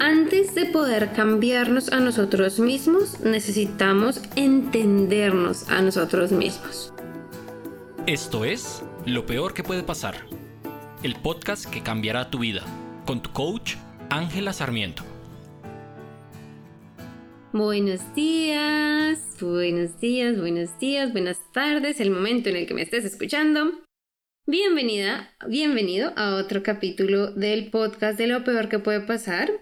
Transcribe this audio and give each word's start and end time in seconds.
Antes 0.00 0.56
de 0.56 0.66
poder 0.66 1.12
cambiarnos 1.12 1.92
a 1.92 2.00
nosotros 2.00 2.58
mismos, 2.58 3.20
necesitamos 3.20 4.20
entendernos 4.34 5.68
a 5.70 5.82
nosotros 5.82 6.32
mismos. 6.32 6.92
Esto 8.06 8.44
es 8.44 8.82
Lo 9.06 9.24
Peor 9.24 9.54
que 9.54 9.62
puede 9.62 9.84
pasar, 9.84 10.16
el 11.04 11.14
podcast 11.14 11.66
que 11.66 11.82
cambiará 11.82 12.28
tu 12.28 12.40
vida, 12.40 12.62
con 13.06 13.22
tu 13.22 13.30
coach 13.30 13.76
Ángela 14.10 14.52
Sarmiento. 14.52 15.04
Buenos 17.52 18.00
días, 18.16 19.20
buenos 19.40 20.00
días, 20.00 20.36
buenos 20.36 20.76
días, 20.80 21.12
buenas 21.12 21.38
tardes, 21.52 22.00
el 22.00 22.10
momento 22.10 22.48
en 22.48 22.56
el 22.56 22.66
que 22.66 22.74
me 22.74 22.82
estés 22.82 23.04
escuchando. 23.04 23.80
Bienvenida, 24.44 25.30
bienvenido 25.48 26.12
a 26.16 26.34
otro 26.34 26.64
capítulo 26.64 27.30
del 27.30 27.70
podcast 27.70 28.18
de 28.18 28.26
lo 28.26 28.42
peor 28.42 28.68
que 28.68 28.80
puede 28.80 29.00
pasar. 29.00 29.52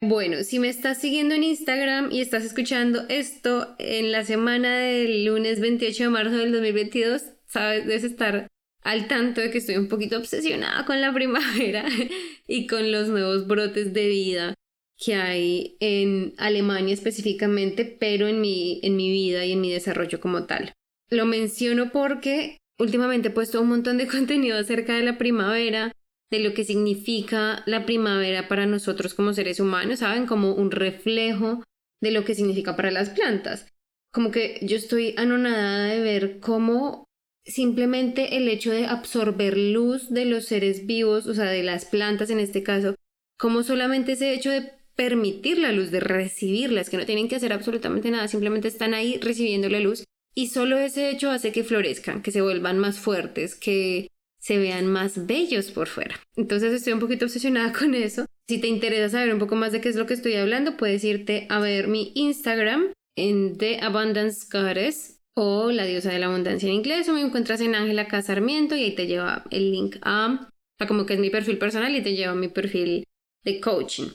Bueno, 0.00 0.44
si 0.44 0.60
me 0.60 0.68
estás 0.68 1.00
siguiendo 1.00 1.34
en 1.34 1.42
Instagram 1.42 2.12
y 2.12 2.20
estás 2.20 2.44
escuchando 2.44 3.04
esto 3.08 3.74
en 3.78 4.12
la 4.12 4.24
semana 4.24 4.78
del 4.78 5.24
lunes 5.24 5.58
28 5.60 6.04
de 6.04 6.08
marzo 6.08 6.36
del 6.36 6.52
2022, 6.52 7.24
sabes, 7.46 7.84
debes 7.84 8.04
estar 8.04 8.46
al 8.84 9.08
tanto 9.08 9.40
de 9.40 9.50
que 9.50 9.58
estoy 9.58 9.76
un 9.76 9.88
poquito 9.88 10.16
obsesionada 10.16 10.84
con 10.84 11.00
la 11.00 11.12
primavera 11.12 11.84
y 12.46 12.68
con 12.68 12.92
los 12.92 13.08
nuevos 13.08 13.48
brotes 13.48 13.92
de 13.92 14.06
vida 14.06 14.54
que 14.96 15.16
hay 15.16 15.76
en 15.80 16.32
Alemania 16.38 16.94
específicamente, 16.94 17.84
pero 17.84 18.28
en 18.28 18.40
mi, 18.40 18.80
en 18.84 18.94
mi 18.94 19.10
vida 19.10 19.44
y 19.44 19.52
en 19.52 19.60
mi 19.60 19.72
desarrollo 19.72 20.20
como 20.20 20.44
tal. 20.46 20.72
Lo 21.10 21.26
menciono 21.26 21.90
porque 21.90 22.58
últimamente 22.78 23.28
he 23.28 23.32
puesto 23.32 23.60
un 23.60 23.68
montón 23.68 23.98
de 23.98 24.06
contenido 24.08 24.58
acerca 24.58 24.94
de 24.94 25.02
la 25.02 25.18
primavera, 25.18 25.90
de 26.30 26.40
lo 26.40 26.54
que 26.54 26.64
significa 26.64 27.62
la 27.66 27.86
primavera 27.86 28.48
para 28.48 28.66
nosotros 28.66 29.14
como 29.14 29.32
seres 29.32 29.60
humanos, 29.60 30.00
¿saben? 30.00 30.26
Como 30.26 30.54
un 30.54 30.70
reflejo 30.70 31.64
de 32.00 32.10
lo 32.10 32.24
que 32.24 32.34
significa 32.34 32.76
para 32.76 32.90
las 32.90 33.10
plantas. 33.10 33.66
Como 34.12 34.30
que 34.30 34.58
yo 34.62 34.76
estoy 34.76 35.14
anonadada 35.16 35.86
de 35.86 36.00
ver 36.00 36.40
cómo 36.40 37.04
simplemente 37.44 38.36
el 38.36 38.48
hecho 38.48 38.70
de 38.70 38.86
absorber 38.86 39.56
luz 39.56 40.10
de 40.10 40.26
los 40.26 40.44
seres 40.44 40.86
vivos, 40.86 41.26
o 41.26 41.34
sea, 41.34 41.46
de 41.46 41.62
las 41.62 41.86
plantas 41.86 42.30
en 42.30 42.40
este 42.40 42.62
caso, 42.62 42.94
como 43.38 43.62
solamente 43.62 44.12
ese 44.12 44.34
hecho 44.34 44.50
de 44.50 44.72
permitir 44.94 45.58
la 45.58 45.72
luz, 45.72 45.90
de 45.90 46.00
recibirlas, 46.00 46.90
que 46.90 46.96
no 46.96 47.06
tienen 47.06 47.28
que 47.28 47.36
hacer 47.36 47.52
absolutamente 47.52 48.10
nada, 48.10 48.28
simplemente 48.28 48.68
están 48.68 48.94
ahí 48.94 49.18
recibiendo 49.18 49.68
la 49.68 49.80
luz 49.80 50.04
y 50.34 50.48
solo 50.48 50.76
ese 50.78 51.10
hecho 51.10 51.30
hace 51.30 51.52
que 51.52 51.64
florezcan, 51.64 52.22
que 52.22 52.32
se 52.32 52.42
vuelvan 52.42 52.78
más 52.78 52.98
fuertes, 52.98 53.54
que 53.54 54.08
se 54.40 54.58
vean 54.58 54.86
más 54.86 55.26
bellos 55.26 55.70
por 55.70 55.88
fuera. 55.88 56.18
Entonces 56.36 56.72
estoy 56.72 56.92
un 56.92 57.00
poquito 57.00 57.26
obsesionada 57.26 57.72
con 57.78 57.94
eso. 57.94 58.26
Si 58.48 58.60
te 58.60 58.68
interesa 58.68 59.10
saber 59.10 59.32
un 59.32 59.38
poco 59.38 59.56
más 59.56 59.72
de 59.72 59.80
qué 59.80 59.88
es 59.88 59.96
lo 59.96 60.06
que 60.06 60.14
estoy 60.14 60.34
hablando, 60.34 60.76
puedes 60.76 61.04
irte 61.04 61.46
a 61.50 61.58
ver 61.58 61.88
mi 61.88 62.12
Instagram 62.14 62.92
en 63.16 63.58
The 63.58 63.80
Abundance 63.80 64.46
Goddess 64.50 65.20
o 65.34 65.70
la 65.70 65.84
diosa 65.84 66.10
de 66.10 66.18
la 66.18 66.26
abundancia 66.26 66.68
en 66.68 66.74
inglés 66.74 67.08
o 67.08 67.12
me 67.12 67.20
encuentras 67.20 67.60
en 67.60 67.74
Ángela 67.74 68.08
Casarmiento 68.08 68.74
y 68.74 68.84
ahí 68.84 68.94
te 68.94 69.06
lleva 69.06 69.44
el 69.50 69.70
link 69.70 69.96
a, 70.02 70.50
a 70.78 70.86
como 70.86 71.06
que 71.06 71.14
es 71.14 71.20
mi 71.20 71.30
perfil 71.30 71.58
personal 71.58 71.94
y 71.94 72.02
te 72.02 72.14
lleva 72.14 72.34
mi 72.34 72.48
perfil 72.48 73.04
de 73.44 73.60
coaching. 73.60 74.08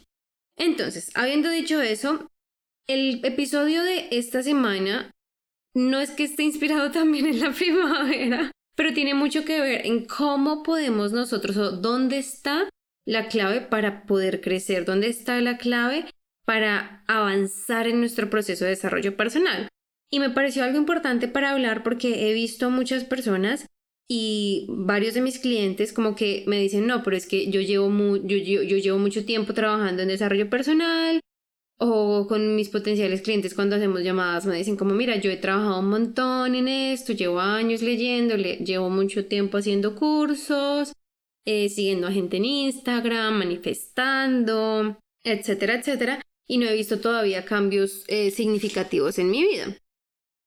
Entonces, 0.58 1.12
habiendo 1.16 1.50
dicho 1.50 1.82
eso, 1.82 2.30
el 2.88 3.24
episodio 3.24 3.84
de 3.84 4.08
esta 4.12 4.44
semana 4.44 5.12
no 5.74 6.00
es 6.00 6.12
que 6.12 6.26
esté 6.26 6.44
inspirado 6.44 6.92
también 7.00 7.26
en 7.26 7.40
la 7.40 7.52
primavera, 7.52 8.52
pero 8.76 8.94
tiene 8.94 9.14
mucho 9.14 9.46
que 9.46 9.62
ver 9.62 9.86
en 9.86 10.06
cómo 10.06 10.64
podemos 10.64 11.12
nosotros 11.12 11.58
o 11.58 11.72
dónde 11.72 12.18
está 12.18 12.70
la 13.06 13.28
clave 13.28 13.62
para 13.62 14.06
poder 14.06 14.42
crecer, 14.42 14.86
dónde 14.86 15.08
está 15.08 15.40
la 15.42 15.58
clave 15.58 16.06
para 16.46 17.04
avanzar 17.08 17.88
en 17.88 18.00
nuestro 18.00 18.30
proceso 18.30 18.66
de 18.66 18.72
desarrollo 18.72 19.16
personal. 19.16 19.68
Y 20.12 20.20
me 20.20 20.30
pareció 20.30 20.64
algo 20.64 20.78
importante 20.78 21.28
para 21.28 21.52
hablar 21.52 21.84
porque 21.84 22.30
he 22.30 22.34
visto 22.34 22.70
muchas 22.70 23.04
personas 23.04 23.68
y 24.08 24.68
varios 24.70 25.14
de 25.14 25.22
mis 25.22 25.40
clientes 25.40 25.94
como 25.94 26.16
que 26.16 26.44
me 26.46 26.60
dicen, 26.60 26.86
no, 26.86 27.04
pero 27.04 27.16
es 27.16 27.26
que 27.26 27.50
yo 27.50 27.62
llevo, 27.62 27.90
yo, 28.18 28.38
yo 28.38 28.78
llevo 28.78 29.00
mucho 29.00 29.26
tiempo 29.26 29.54
trabajando 29.54 30.02
en 30.02 30.10
desarrollo 30.10 30.50
personal, 30.50 31.20
o 31.92 32.28
con 32.28 32.56
mis 32.56 32.70
potenciales 32.70 33.22
clientes 33.22 33.54
cuando 33.54 33.76
hacemos 33.76 34.02
llamadas 34.02 34.46
me 34.46 34.56
dicen 34.56 34.78
como, 34.78 34.94
mira, 34.94 35.16
yo 35.18 35.32
he 35.32 35.38
trabajado 35.38 35.80
un 35.80 35.90
montón 35.90 36.56
en 36.56 36.68
esto, 36.68 37.14
llevo 37.14 37.40
años 37.40 37.82
leyendo, 37.82 38.36
llevo 38.36 38.90
mucho 38.90 39.26
tiempo 39.26 39.58
haciendo 39.58 39.96
cursos, 39.96 40.94
eh, 41.46 41.70
siguiendo 41.70 42.08
a 42.08 42.12
gente 42.12 42.38
en 42.38 42.46
Instagram, 42.46 43.40
manifestando, 43.40 44.98
etcétera, 45.24 45.76
etcétera, 45.76 46.22
y 46.48 46.58
no 46.58 46.68
he 46.68 46.74
visto 46.74 47.00
todavía 47.00 47.46
cambios 47.46 48.04
eh, 48.08 48.32
significativos 48.32 49.20
en 49.20 49.30
mi 49.30 49.44
vida. 49.44 49.78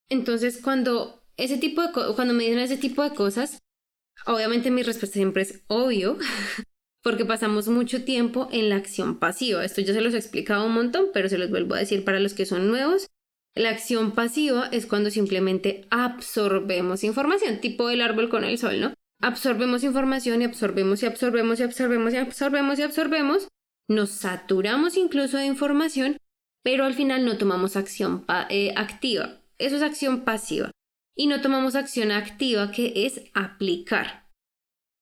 Entonces, 0.09 0.61
cuando, 0.63 1.23
ese 1.37 1.59
tipo 1.59 1.83
de 1.83 1.93
cuando 1.93 2.35
me 2.35 2.45
dicen 2.45 2.61
ese 2.61 2.77
tipo 2.77 3.03
de 3.03 3.15
cosas, 3.15 3.63
obviamente 4.27 4.71
mi 4.71 4.83
respuesta 4.83 5.15
siempre 5.15 5.43
es 5.43 5.65
obvio, 5.69 6.19
porque 7.07 7.25
pasamos 7.25 7.69
mucho 7.69 8.03
tiempo 8.03 8.49
en 8.51 8.69
la 8.69 8.75
acción 8.75 9.21
pasiva. 9.21 9.65
Esto 9.65 9.81
ya 9.81 9.95
se 9.95 10.01
los 10.01 10.13
he 10.13 10.17
explicado 10.17 10.67
un 10.67 10.75
montón, 10.75 11.11
pero 11.15 11.29
se 11.29 11.39
los 11.39 11.51
vuelvo 11.51 11.77
a 11.77 11.79
decir 11.79 12.05
para 12.05 12.19
los 12.19 12.35
que 12.35 12.47
son 12.47 12.67
nuevos. 12.67 13.07
La 13.55 13.71
acción 13.71 14.11
pasiva 14.11 14.69
es 14.73 14.87
cuando 14.87 15.13
simplemente 15.13 15.87
absorbemos 15.91 17.05
información, 17.05 17.61
tipo 17.61 17.91
el 17.91 18.03
árbol 18.03 18.29
con 18.29 18.43
el 18.43 18.59
sol, 18.59 18.81
¿no? 18.81 18.95
Absorbemos 19.23 19.85
información 19.85 20.43
y 20.43 20.47
absorbemos 20.47 21.01
y 21.01 21.07
absorbemos 21.07 21.61
y 21.61 21.63
absorbemos 21.63 22.13
y 22.13 22.17
absorbemos 22.17 22.79
y 22.81 22.83
absorbemos. 22.83 23.49
Nos 23.87 24.11
saturamos 24.11 24.97
incluso 24.97 25.37
de 25.37 25.47
información, 25.47 26.17
pero 26.65 26.85
al 26.85 26.95
final 26.95 27.25
no 27.25 27.39
tomamos 27.39 27.77
acción 27.77 28.25
eh, 28.51 28.75
activa. 28.77 29.43
Eso 29.59 29.77
es 29.77 29.83
acción 29.83 30.23
pasiva. 30.23 30.73
Y 31.15 31.29
no 31.29 31.41
tomamos 31.41 31.77
acción 31.77 32.11
activa, 32.11 32.73
que 32.73 33.07
es 33.07 33.21
aplicar 33.33 34.26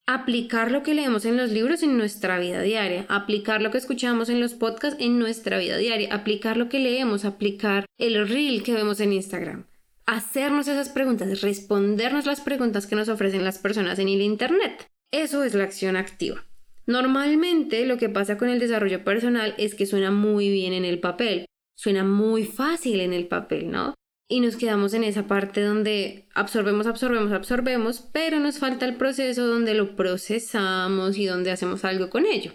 aplicar 0.06 0.70
lo 0.70 0.82
que 0.82 0.94
leemos 0.94 1.24
en 1.24 1.36
los 1.36 1.50
libros 1.50 1.82
en 1.82 1.96
nuestra 1.96 2.38
vida 2.38 2.60
diaria, 2.60 3.06
aplicar 3.08 3.62
lo 3.62 3.70
que 3.70 3.78
escuchamos 3.78 4.28
en 4.28 4.40
los 4.40 4.54
podcasts 4.54 5.00
en 5.00 5.18
nuestra 5.18 5.58
vida 5.58 5.76
diaria, 5.78 6.12
aplicar 6.14 6.56
lo 6.56 6.68
que 6.68 6.78
leemos, 6.78 7.24
aplicar 7.24 7.86
el 7.98 8.28
reel 8.28 8.62
que 8.62 8.74
vemos 8.74 9.00
en 9.00 9.14
Instagram, 9.14 9.66
hacernos 10.06 10.68
esas 10.68 10.90
preguntas, 10.90 11.40
respondernos 11.40 12.26
las 12.26 12.40
preguntas 12.40 12.86
que 12.86 12.96
nos 12.96 13.08
ofrecen 13.08 13.44
las 13.44 13.58
personas 13.58 13.98
en 13.98 14.08
el 14.08 14.20
Internet. 14.20 14.90
Eso 15.10 15.42
es 15.44 15.54
la 15.54 15.64
acción 15.64 15.96
activa. 15.96 16.44
Normalmente 16.86 17.86
lo 17.86 17.96
que 17.96 18.10
pasa 18.10 18.36
con 18.36 18.50
el 18.50 18.58
desarrollo 18.58 19.04
personal 19.04 19.54
es 19.56 19.74
que 19.74 19.86
suena 19.86 20.10
muy 20.10 20.50
bien 20.50 20.74
en 20.74 20.84
el 20.84 21.00
papel, 21.00 21.46
suena 21.76 22.04
muy 22.04 22.44
fácil 22.44 23.00
en 23.00 23.14
el 23.14 23.26
papel, 23.26 23.70
¿no? 23.70 23.94
Y 24.28 24.40
nos 24.40 24.56
quedamos 24.56 24.94
en 24.94 25.04
esa 25.04 25.26
parte 25.26 25.60
donde 25.60 26.28
absorbemos, 26.34 26.86
absorbemos, 26.86 27.32
absorbemos, 27.32 28.00
pero 28.12 28.40
nos 28.40 28.58
falta 28.58 28.86
el 28.86 28.96
proceso 28.96 29.46
donde 29.46 29.74
lo 29.74 29.96
procesamos 29.96 31.18
y 31.18 31.26
donde 31.26 31.50
hacemos 31.50 31.84
algo 31.84 32.10
con 32.10 32.24
ello. 32.26 32.52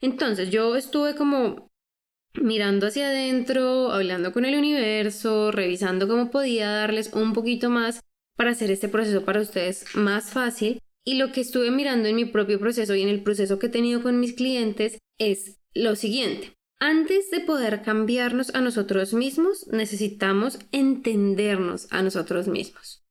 Entonces 0.00 0.50
yo 0.50 0.76
estuve 0.76 1.14
como 1.14 1.68
mirando 2.34 2.86
hacia 2.86 3.08
adentro, 3.08 3.92
hablando 3.92 4.32
con 4.32 4.44
el 4.44 4.56
universo, 4.56 5.50
revisando 5.50 6.08
cómo 6.08 6.30
podía 6.30 6.70
darles 6.70 7.12
un 7.12 7.32
poquito 7.32 7.68
más 7.68 8.00
para 8.36 8.50
hacer 8.50 8.70
este 8.70 8.88
proceso 8.88 9.24
para 9.24 9.40
ustedes 9.40 9.84
más 9.94 10.30
fácil. 10.30 10.80
Y 11.04 11.16
lo 11.16 11.32
que 11.32 11.40
estuve 11.40 11.72
mirando 11.72 12.08
en 12.08 12.16
mi 12.16 12.24
propio 12.24 12.60
proceso 12.60 12.94
y 12.94 13.02
en 13.02 13.08
el 13.08 13.22
proceso 13.22 13.58
que 13.58 13.66
he 13.66 13.70
tenido 13.70 14.02
con 14.02 14.20
mis 14.20 14.34
clientes 14.34 14.98
es 15.18 15.58
lo 15.74 15.96
siguiente. 15.96 16.54
Antes 16.84 17.30
de 17.30 17.38
poder 17.38 17.82
cambiarnos 17.82 18.52
a 18.56 18.60
nosotros 18.60 19.14
mismos, 19.14 19.68
necesitamos 19.68 20.58
entendernos 20.72 21.86
a 21.92 22.02
nosotros 22.02 22.48
mismos. 22.48 23.06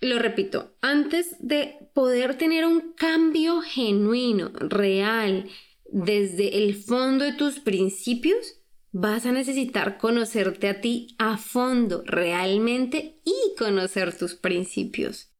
Lo 0.00 0.18
repito, 0.18 0.74
antes 0.80 1.36
de 1.38 1.88
poder 1.94 2.36
tener 2.36 2.66
un 2.66 2.94
cambio 2.94 3.60
genuino, 3.60 4.50
real, 4.58 5.48
desde 5.88 6.64
el 6.64 6.74
fondo 6.74 7.24
de 7.24 7.34
tus 7.34 7.60
principios, 7.60 8.60
vas 8.90 9.24
a 9.24 9.30
necesitar 9.30 9.98
conocerte 9.98 10.66
a 10.66 10.80
ti 10.80 11.14
a 11.20 11.38
fondo, 11.38 12.02
realmente, 12.04 13.20
y 13.24 13.54
conocer 13.56 14.18
tus 14.18 14.34
principios. 14.34 15.32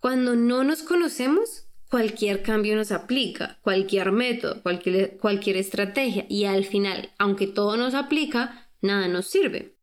Cuando 0.00 0.36
no 0.36 0.64
nos 0.64 0.82
conocemos, 0.82 1.68
cualquier 1.92 2.42
cambio 2.42 2.74
nos 2.74 2.90
aplica, 2.90 3.58
cualquier 3.60 4.12
método, 4.12 4.62
cualquier, 4.62 5.18
cualquier 5.18 5.58
estrategia 5.58 6.24
y 6.26 6.46
al 6.46 6.64
final, 6.64 7.10
aunque 7.18 7.46
todo 7.46 7.76
nos 7.76 7.92
aplica, 7.92 8.70
nada 8.80 9.08
nos 9.08 9.26
sirve. 9.26 9.76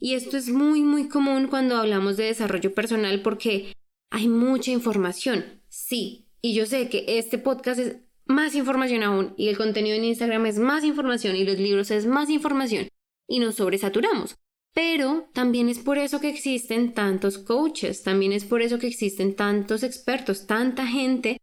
Y 0.00 0.14
esto 0.14 0.36
es 0.36 0.48
muy 0.48 0.82
muy 0.82 1.08
común 1.08 1.46
cuando 1.46 1.76
hablamos 1.76 2.16
de 2.16 2.24
desarrollo 2.24 2.74
personal 2.74 3.22
porque 3.22 3.72
hay 4.10 4.26
mucha 4.26 4.72
información, 4.72 5.62
sí, 5.68 6.26
y 6.42 6.54
yo 6.54 6.66
sé 6.66 6.88
que 6.88 7.04
este 7.06 7.38
podcast 7.38 7.78
es 7.78 7.98
más 8.26 8.56
información 8.56 9.04
aún 9.04 9.32
y 9.36 9.46
el 9.46 9.56
contenido 9.56 9.94
en 9.94 10.06
Instagram 10.06 10.46
es 10.46 10.58
más 10.58 10.82
información 10.82 11.36
y 11.36 11.44
los 11.44 11.60
libros 11.60 11.92
es 11.92 12.04
más 12.04 12.30
información 12.30 12.88
y 13.28 13.38
nos 13.38 13.54
sobresaturamos. 13.54 14.34
Pero 14.74 15.28
también 15.32 15.68
es 15.68 15.78
por 15.78 15.98
eso 15.98 16.20
que 16.20 16.30
existen 16.30 16.94
tantos 16.94 17.38
coaches, 17.38 18.02
también 18.02 18.32
es 18.32 18.44
por 18.44 18.60
eso 18.60 18.80
que 18.80 18.88
existen 18.88 19.36
tantos 19.36 19.84
expertos, 19.84 20.48
tanta 20.48 20.84
gente 20.84 21.38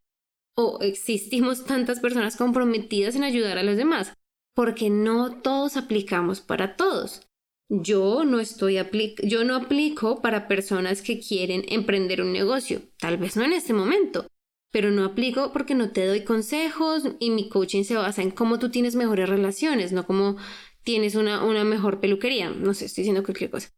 o 0.56 0.80
existimos 0.82 1.66
tantas 1.66 2.00
personas 2.00 2.36
comprometidas 2.38 3.16
en 3.16 3.24
ayudar 3.24 3.58
a 3.58 3.64
los 3.64 3.78
demás. 3.78 4.14
porque 4.54 4.90
no 4.90 5.42
todos 5.42 5.78
aplicamos 5.78 6.42
para 6.42 6.76
todos. 6.76 7.22
Yo 7.70 8.26
no 8.26 8.42
estoy 8.42 8.78
yo 9.24 9.46
no 9.46 9.56
aplico 9.56 10.22
para 10.22 10.50
personas 10.50 11.02
que 11.02 11.22
quieren 11.22 11.64
emprender 11.70 12.22
un 12.22 12.34
negocio, 12.34 12.82
tal 13.00 13.18
vez 13.18 13.38
no 13.38 13.44
en 13.46 13.54
este 13.54 13.72
momento, 13.74 14.28
pero 14.72 14.92
no 14.92 15.06
aplico 15.06 15.54
porque 15.54 15.74
no 15.74 15.92
te 15.92 16.06
doy 16.06 16.26
consejos 16.26 17.04
y 17.20 17.30
mi 17.30 17.48
coaching 17.48 17.84
se 17.86 17.96
basa 17.96 18.22
en 18.22 18.32
cómo 18.32 18.60
tú 18.60 18.70
tienes 18.72 18.96
mejores 18.96 19.30
relaciones, 19.30 19.94
no 19.94 20.06
cómo 20.06 20.36
tienes 20.84 21.16
una, 21.16 21.46
una 21.46 21.64
mejor 21.64 22.02
peluquería, 22.02 22.50
no 22.50 22.74
sé, 22.74 22.86
estoy 22.86 23.04
diciendo 23.04 23.24
cualquier 23.24 23.52
cosa. 23.52 23.70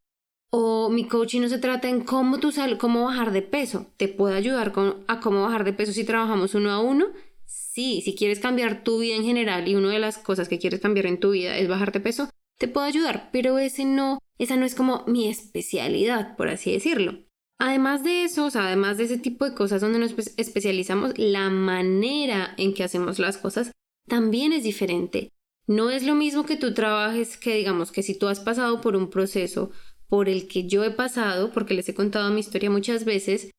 O 0.56 0.88
mi 0.90 1.08
coaching 1.08 1.42
no 1.42 1.50
se 1.50 1.58
trata 1.58 1.90
en 1.90 2.02
cómo 2.02 2.40
tú 2.40 2.52
sal, 2.52 2.78
cómo 2.78 3.06
bajar 3.06 3.32
de 3.32 3.42
peso. 3.42 3.88
Te 3.98 4.08
puedo 4.08 4.36
ayudar 4.36 4.72
con, 4.72 5.04
a 5.08 5.20
cómo 5.20 5.42
bajar 5.42 5.64
de 5.64 5.74
peso 5.74 5.94
si 5.94 6.04
trabajamos 6.04 6.54
uno 6.54 6.70
a 6.70 6.80
uno. 6.80 7.08
Sí, 7.48 8.02
si 8.06 8.14
quieres 8.14 8.40
cambiar 8.40 8.84
tu 8.84 9.00
vida 9.00 9.16
en 9.16 9.24
general 9.24 9.68
y 9.68 9.74
una 9.74 9.90
de 9.90 9.98
las 9.98 10.20
cosas 10.20 10.48
que 10.48 10.60
quieres 10.60 10.80
cambiar 10.80 11.08
en 11.08 11.20
tu 11.20 11.32
vida 11.32 11.58
es 11.58 11.68
bajar 11.68 11.92
de 11.92 12.02
peso, 12.02 12.30
te 12.60 12.68
puedo 12.68 12.86
ayudar, 12.86 13.30
pero 13.34 13.58
ese 13.58 13.84
no, 13.84 14.20
esa 14.38 14.56
no 14.56 14.68
es 14.68 14.76
como 14.76 15.04
mi 15.08 15.28
especialidad, 15.28 16.38
por 16.38 16.50
así 16.50 16.72
decirlo. 16.72 17.26
Además 17.58 18.04
de 18.04 18.24
eso, 18.24 18.48
además 18.54 19.00
de 19.00 19.06
ese 19.06 19.18
tipo 19.18 19.46
de 19.46 19.56
cosas 19.56 19.82
donde 19.82 19.98
nos 19.98 20.14
especializamos, 20.38 21.18
la 21.18 21.50
manera 21.50 22.54
en 22.58 22.76
que 22.76 22.84
hacemos 22.84 23.18
las 23.18 23.38
cosas 23.40 23.72
también 24.08 24.54
es 24.54 24.64
diferente. 24.64 25.32
No 25.66 25.90
es 25.90 26.04
lo 26.04 26.14
mismo 26.14 26.46
que 26.46 26.58
tú 26.58 26.76
trabajes 26.76 27.38
que 27.38 27.56
digamos 27.56 27.92
que 27.92 28.04
si 28.04 28.20
tú 28.20 28.28
has 28.28 28.40
pasado 28.40 28.82
por 28.82 28.96
un 28.96 29.10
proceso 29.10 29.72
por 30.14 30.30
el 30.30 30.48
que 30.48 30.68
yo 30.68 30.84
he 30.84 30.92
pasado, 30.92 31.52
porque 31.52 31.74
les 31.74 31.90
he 31.90 31.96
contado 31.96 32.30
mi 32.30 32.40
historia 32.40 32.70
muchas 32.70 33.04
veces, 33.04 33.50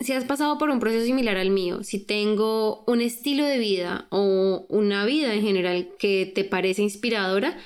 si 0.00 0.14
has 0.14 0.24
pasado 0.24 0.56
por 0.56 0.70
un 0.70 0.80
proceso 0.80 1.04
similar 1.04 1.36
al 1.36 1.50
mío, 1.50 1.84
si 1.84 2.02
tengo 2.02 2.82
un 2.86 3.02
estilo 3.02 3.44
de 3.44 3.58
vida 3.58 4.06
o 4.08 4.64
una 4.70 5.04
vida 5.04 5.34
en 5.34 5.42
general 5.42 5.90
que 5.98 6.32
te 6.34 6.44
parece 6.44 6.80
inspiradora, 6.80 7.58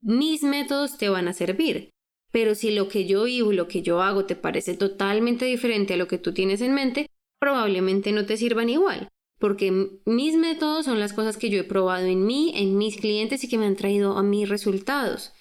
mis 0.00 0.44
métodos 0.44 0.98
te 0.98 1.08
van 1.08 1.26
a 1.26 1.32
servir. 1.32 1.90
Pero 2.30 2.54
si 2.54 2.70
lo 2.70 2.86
que 2.86 3.06
yo 3.06 3.24
vivo, 3.24 3.50
lo 3.50 3.66
que 3.66 3.82
yo 3.82 4.02
hago 4.02 4.24
te 4.24 4.36
parece 4.36 4.74
totalmente 4.74 5.44
diferente 5.44 5.94
a 5.94 5.96
lo 5.96 6.06
que 6.06 6.18
tú 6.18 6.32
tienes 6.32 6.60
en 6.60 6.74
mente, 6.74 7.08
probablemente 7.40 8.12
no 8.12 8.24
te 8.24 8.36
sirvan 8.36 8.70
igual, 8.70 9.08
porque 9.40 9.72
mis 10.06 10.36
métodos 10.36 10.84
son 10.84 11.00
las 11.00 11.12
cosas 11.12 11.36
que 11.36 11.50
yo 11.50 11.58
he 11.58 11.64
probado 11.64 12.06
en 12.06 12.24
mí, 12.24 12.52
en 12.54 12.78
mis 12.78 12.98
clientes 12.98 13.42
y 13.42 13.48
que 13.48 13.58
me 13.58 13.66
han 13.66 13.74
traído 13.74 14.16
a 14.16 14.22
mis 14.22 14.48
resultados. 14.48 15.32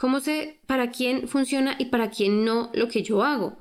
¿Cómo 0.00 0.20
sé 0.20 0.62
para 0.66 0.90
quién 0.90 1.28
funciona 1.28 1.76
y 1.78 1.84
para 1.86 2.08
quién 2.08 2.42
no 2.42 2.70
lo 2.72 2.88
que 2.88 3.02
yo 3.02 3.22
hago? 3.22 3.58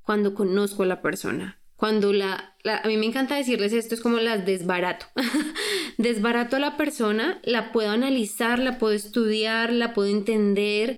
Cuando 0.00 0.32
conozco 0.34 0.82
a 0.82 0.86
la 0.86 1.02
persona. 1.02 1.60
Cuando 1.76 2.14
la, 2.14 2.56
a 2.64 2.88
mí 2.88 2.96
me 2.96 3.04
encanta 3.04 3.36
decirles 3.36 3.74
esto, 3.74 3.94
es 3.94 4.00
como 4.00 4.16
las 4.16 4.46
desbarato. 4.46 5.04
desbarato 5.98 6.56
a 6.56 6.60
la 6.60 6.78
persona, 6.78 7.38
la 7.44 7.70
puedo 7.70 7.90
analizar, 7.90 8.60
la 8.60 8.78
puedo 8.78 8.94
estudiar, 8.94 9.74
la 9.74 9.92
puedo 9.92 10.08
entender 10.08 10.96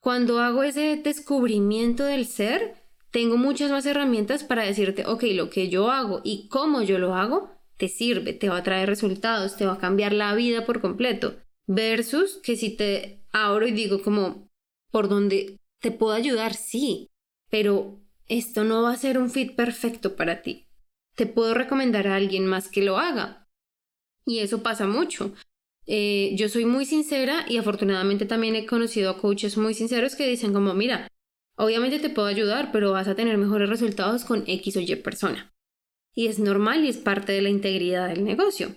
cuando 0.00 0.40
hago 0.40 0.64
ese 0.64 0.96
descubrimiento 0.96 2.04
del 2.04 2.26
ser, 2.26 2.74
tengo 3.12 3.36
muchas 3.36 3.70
más 3.70 3.86
herramientas 3.86 4.42
para 4.42 4.64
decirte, 4.64 5.06
ok, 5.06 5.22
lo 5.34 5.50
que 5.50 5.68
yo 5.68 5.92
hago 5.92 6.20
y 6.24 6.48
cómo 6.48 6.82
yo 6.82 6.98
lo 6.98 7.14
hago, 7.14 7.52
te 7.76 7.86
sirve, 7.86 8.32
te 8.32 8.48
va 8.48 8.56
a 8.56 8.62
traer 8.64 8.88
resultados, 8.88 9.56
te 9.56 9.66
va 9.66 9.74
a 9.74 9.78
cambiar 9.78 10.14
la 10.14 10.34
vida 10.34 10.66
por 10.66 10.80
completo. 10.80 11.36
Versus 11.72 12.40
que 12.42 12.56
si 12.56 12.70
te 12.70 13.22
abro 13.30 13.64
y 13.64 13.70
digo 13.70 14.02
como, 14.02 14.50
por 14.90 15.08
donde 15.08 15.60
te 15.78 15.92
puedo 15.92 16.14
ayudar, 16.14 16.54
sí, 16.54 17.10
pero 17.48 18.00
esto 18.26 18.64
no 18.64 18.82
va 18.82 18.92
a 18.92 18.96
ser 18.96 19.18
un 19.18 19.30
fit 19.30 19.54
perfecto 19.54 20.16
para 20.16 20.42
ti. 20.42 20.66
Te 21.14 21.26
puedo 21.26 21.54
recomendar 21.54 22.08
a 22.08 22.16
alguien 22.16 22.44
más 22.44 22.66
que 22.66 22.82
lo 22.82 22.98
haga. 22.98 23.46
Y 24.26 24.40
eso 24.40 24.64
pasa 24.64 24.88
mucho. 24.88 25.32
Eh, 25.86 26.34
yo 26.34 26.48
soy 26.48 26.64
muy 26.64 26.86
sincera 26.86 27.46
y 27.48 27.56
afortunadamente 27.56 28.26
también 28.26 28.56
he 28.56 28.66
conocido 28.66 29.08
a 29.08 29.18
coaches 29.18 29.56
muy 29.56 29.72
sinceros 29.72 30.16
que 30.16 30.26
dicen 30.26 30.52
como, 30.52 30.74
mira, 30.74 31.06
obviamente 31.56 32.00
te 32.00 32.10
puedo 32.10 32.26
ayudar, 32.26 32.72
pero 32.72 32.90
vas 32.90 33.06
a 33.06 33.14
tener 33.14 33.38
mejores 33.38 33.68
resultados 33.68 34.24
con 34.24 34.42
X 34.44 34.76
o 34.76 34.80
Y 34.80 34.96
persona. 34.96 35.54
Y 36.16 36.26
es 36.26 36.40
normal 36.40 36.84
y 36.84 36.88
es 36.88 36.96
parte 36.96 37.30
de 37.30 37.42
la 37.42 37.48
integridad 37.48 38.08
del 38.08 38.24
negocio. 38.24 38.74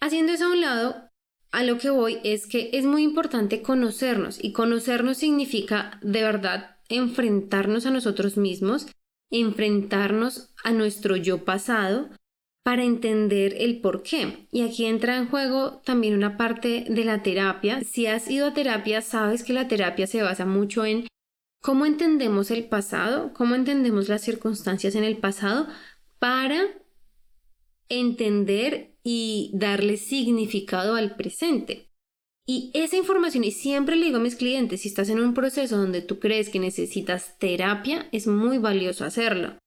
Haciendo 0.00 0.32
eso 0.32 0.46
a 0.46 0.52
un 0.52 0.62
lado, 0.62 1.09
a 1.52 1.64
lo 1.64 1.78
que 1.78 1.90
voy 1.90 2.18
es 2.24 2.46
que 2.46 2.70
es 2.72 2.84
muy 2.84 3.02
importante 3.02 3.62
conocernos 3.62 4.42
y 4.42 4.52
conocernos 4.52 5.18
significa 5.18 5.98
de 6.02 6.22
verdad 6.22 6.76
enfrentarnos 6.88 7.86
a 7.86 7.90
nosotros 7.90 8.36
mismos, 8.36 8.86
enfrentarnos 9.30 10.54
a 10.64 10.72
nuestro 10.72 11.16
yo 11.16 11.44
pasado, 11.44 12.10
para 12.62 12.84
entender 12.84 13.54
el 13.58 13.80
por 13.80 14.02
qué. 14.02 14.46
Y 14.52 14.62
aquí 14.62 14.84
entra 14.84 15.16
en 15.16 15.28
juego 15.28 15.80
también 15.84 16.14
una 16.14 16.36
parte 16.36 16.84
de 16.88 17.04
la 17.04 17.22
terapia. 17.22 17.80
Si 17.82 18.06
has 18.06 18.30
ido 18.30 18.48
a 18.48 18.54
terapia, 18.54 19.00
sabes 19.00 19.42
que 19.42 19.52
la 19.52 19.66
terapia 19.66 20.06
se 20.06 20.22
basa 20.22 20.44
mucho 20.44 20.84
en 20.84 21.06
cómo 21.62 21.86
entendemos 21.86 22.50
el 22.50 22.64
pasado, 22.64 23.32
cómo 23.32 23.54
entendemos 23.54 24.08
las 24.08 24.22
circunstancias 24.22 24.94
en 24.94 25.04
el 25.04 25.16
pasado 25.16 25.68
para 26.18 26.60
entender 27.88 28.89
y 29.02 29.50
darle 29.54 29.96
significado 29.96 30.94
al 30.94 31.16
presente. 31.16 31.88
Y 32.46 32.70
esa 32.74 32.96
información, 32.96 33.44
y 33.44 33.52
siempre 33.52 33.96
le 33.96 34.06
digo 34.06 34.16
a 34.16 34.20
mis 34.20 34.36
clientes, 34.36 34.80
si 34.80 34.88
estás 34.88 35.08
en 35.08 35.20
un 35.20 35.34
proceso 35.34 35.76
donde 35.76 36.02
tú 36.02 36.18
crees 36.18 36.48
que 36.48 36.58
necesitas 36.58 37.38
terapia, 37.38 38.08
es 38.12 38.26
muy 38.26 38.58
valioso 38.58 39.04
hacerlo 39.04 39.60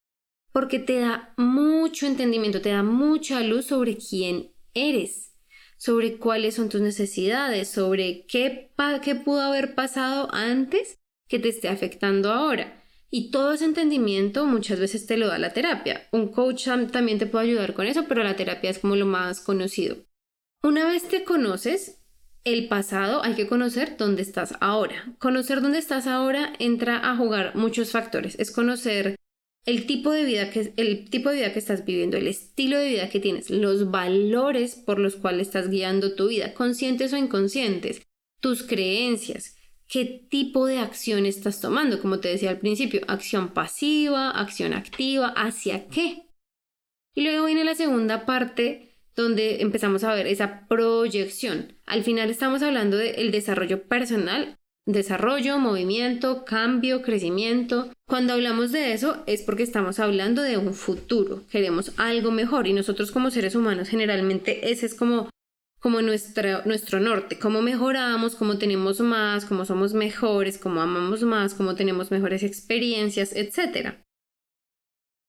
porque 0.54 0.80
te 0.80 1.00
da 1.00 1.34
mucho 1.36 2.06
entendimiento, 2.06 2.62
te 2.62 2.70
da 2.70 2.84
mucha 2.84 3.42
luz 3.42 3.66
sobre 3.66 3.98
quién 3.98 4.54
eres, 4.74 5.36
sobre 5.78 6.18
cuáles 6.18 6.56
son 6.56 6.70
tus 6.70 6.80
necesidades, 6.80 7.68
sobre 7.68 8.26
qué, 8.28 8.72
qué 9.04 9.16
pudo 9.16 9.42
haber 9.42 9.74
pasado 9.76 10.30
antes 10.32 11.00
que 11.28 11.40
te 11.40 11.50
esté 11.50 11.68
afectando 11.68 12.32
ahora. 12.32 12.83
Y 13.15 13.30
todo 13.30 13.54
ese 13.54 13.65
entendimiento 13.65 14.48
muchas 14.48 14.80
veces 14.80 15.06
te 15.06 15.18
lo 15.18 15.27
da 15.27 15.38
la 15.38 15.54
terapia. 15.54 16.07
Un 16.12 16.30
coach 16.30 16.68
también 16.92 17.19
te 17.19 17.27
puede 17.27 17.45
ayudar 17.45 17.75
con 17.75 17.86
eso, 17.86 18.06
pero 18.07 18.24
la 18.24 18.36
terapia 18.36 18.71
es 18.71 18.80
como 18.80 18.95
lo 18.95 19.06
más 19.06 19.39
conocido. 19.39 19.98
Una 20.63 20.88
vez 20.88 21.07
te 21.07 21.24
conoces 21.24 22.01
el 22.44 22.68
pasado, 22.68 23.24
hay 23.24 23.36
que 23.36 23.45
conocer 23.45 23.98
dónde 24.00 24.24
estás 24.24 24.56
ahora. 24.62 25.13
Conocer 25.19 25.62
dónde 25.62 25.77
estás 25.77 26.07
ahora 26.07 26.54
entra 26.57 27.07
a 27.07 27.15
jugar 27.15 27.56
muchos 27.56 27.92
factores. 27.92 28.36
Es 28.39 28.50
conocer 28.50 29.15
el 29.68 29.86
tipo 29.86 30.10
de 30.10 30.24
vida 30.24 30.50
que 30.50 30.74
el 30.75 31.07
tipo 31.07 31.30
de 31.30 31.36
vida 31.36 31.54
que 31.54 31.60
estás 31.60 31.86
viviendo, 31.86 32.18
el 32.18 32.25
estilo 32.25 32.80
de 32.80 32.89
vida 32.89 33.10
que 33.10 33.19
tienes, 33.19 33.51
los 33.51 33.92
valores 33.92 34.74
por 34.74 34.98
los 34.98 35.18
cuales 35.18 35.50
estás 35.50 35.69
guiando 35.69 36.15
tu 36.15 36.30
vida, 36.30 36.56
conscientes 36.56 37.13
o 37.13 37.18
inconscientes, 37.18 38.07
tus 38.41 38.63
creencias, 38.63 39.55
qué 39.94 40.26
tipo 40.28 40.66
de 40.66 40.80
acción 40.80 41.28
estás 41.28 41.62
tomando, 41.62 42.02
como 42.02 42.20
te 42.20 42.30
decía 42.30 42.50
al 42.50 42.58
principio, 42.58 43.02
acción 43.08 43.50
pasiva, 43.50 44.32
acción 44.32 44.74
activa, 44.74 45.28
hacia 45.38 45.88
qué. 45.88 46.26
Y 47.14 47.22
luego 47.22 47.46
viene 47.46 47.64
la 47.64 47.76
segunda 47.76 48.26
parte 48.26 48.98
donde 49.16 49.62
empezamos 49.62 50.04
a 50.04 50.16
ver 50.16 50.26
esa 50.26 50.68
proyección. 50.68 51.78
Al 51.86 52.04
final 52.04 52.32
estamos 52.32 52.64
hablando 52.64 52.98
del 52.98 53.30
desarrollo 53.30 53.84
personal 53.84 54.58
desarrollo, 54.86 55.60
movimiento, 55.60 56.44
cambio, 56.46 57.02
crecimiento. 57.02 57.90
Cuando 58.08 58.34
hablamos 58.34 58.72
de 58.72 58.94
eso 58.94 59.24
es 59.28 59.42
porque 59.42 59.64
estamos 59.64 60.00
hablando 60.00 60.42
de 60.42 60.58
un 60.58 60.74
futuro, 60.74 61.44
queremos 61.50 61.94
algo 61.98 62.32
mejor 62.32 62.68
y 62.68 62.74
nosotros 62.74 63.12
como 63.12 63.32
seres 63.32 63.56
humanos 63.56 63.90
generalmente 63.90 64.72
ese 64.72 64.86
es 64.86 64.94
como 64.94 65.30
como 65.84 66.02
nuestro, 66.02 66.63
nuestro 66.63 67.02
norte, 67.02 67.38
cómo 67.38 67.62
mejoramos, 67.62 68.36
cómo 68.36 68.58
tenemos 68.58 69.02
más, 69.02 69.44
cómo 69.44 69.66
somos 69.66 69.94
mejores, 69.94 70.58
cómo 70.58 70.80
amamos 70.80 71.24
más, 71.24 71.54
cómo 71.54 71.75
tenemos 71.75 72.10
mejores 72.10 72.42
experiencias, 72.42 73.36
etc. 73.36 73.98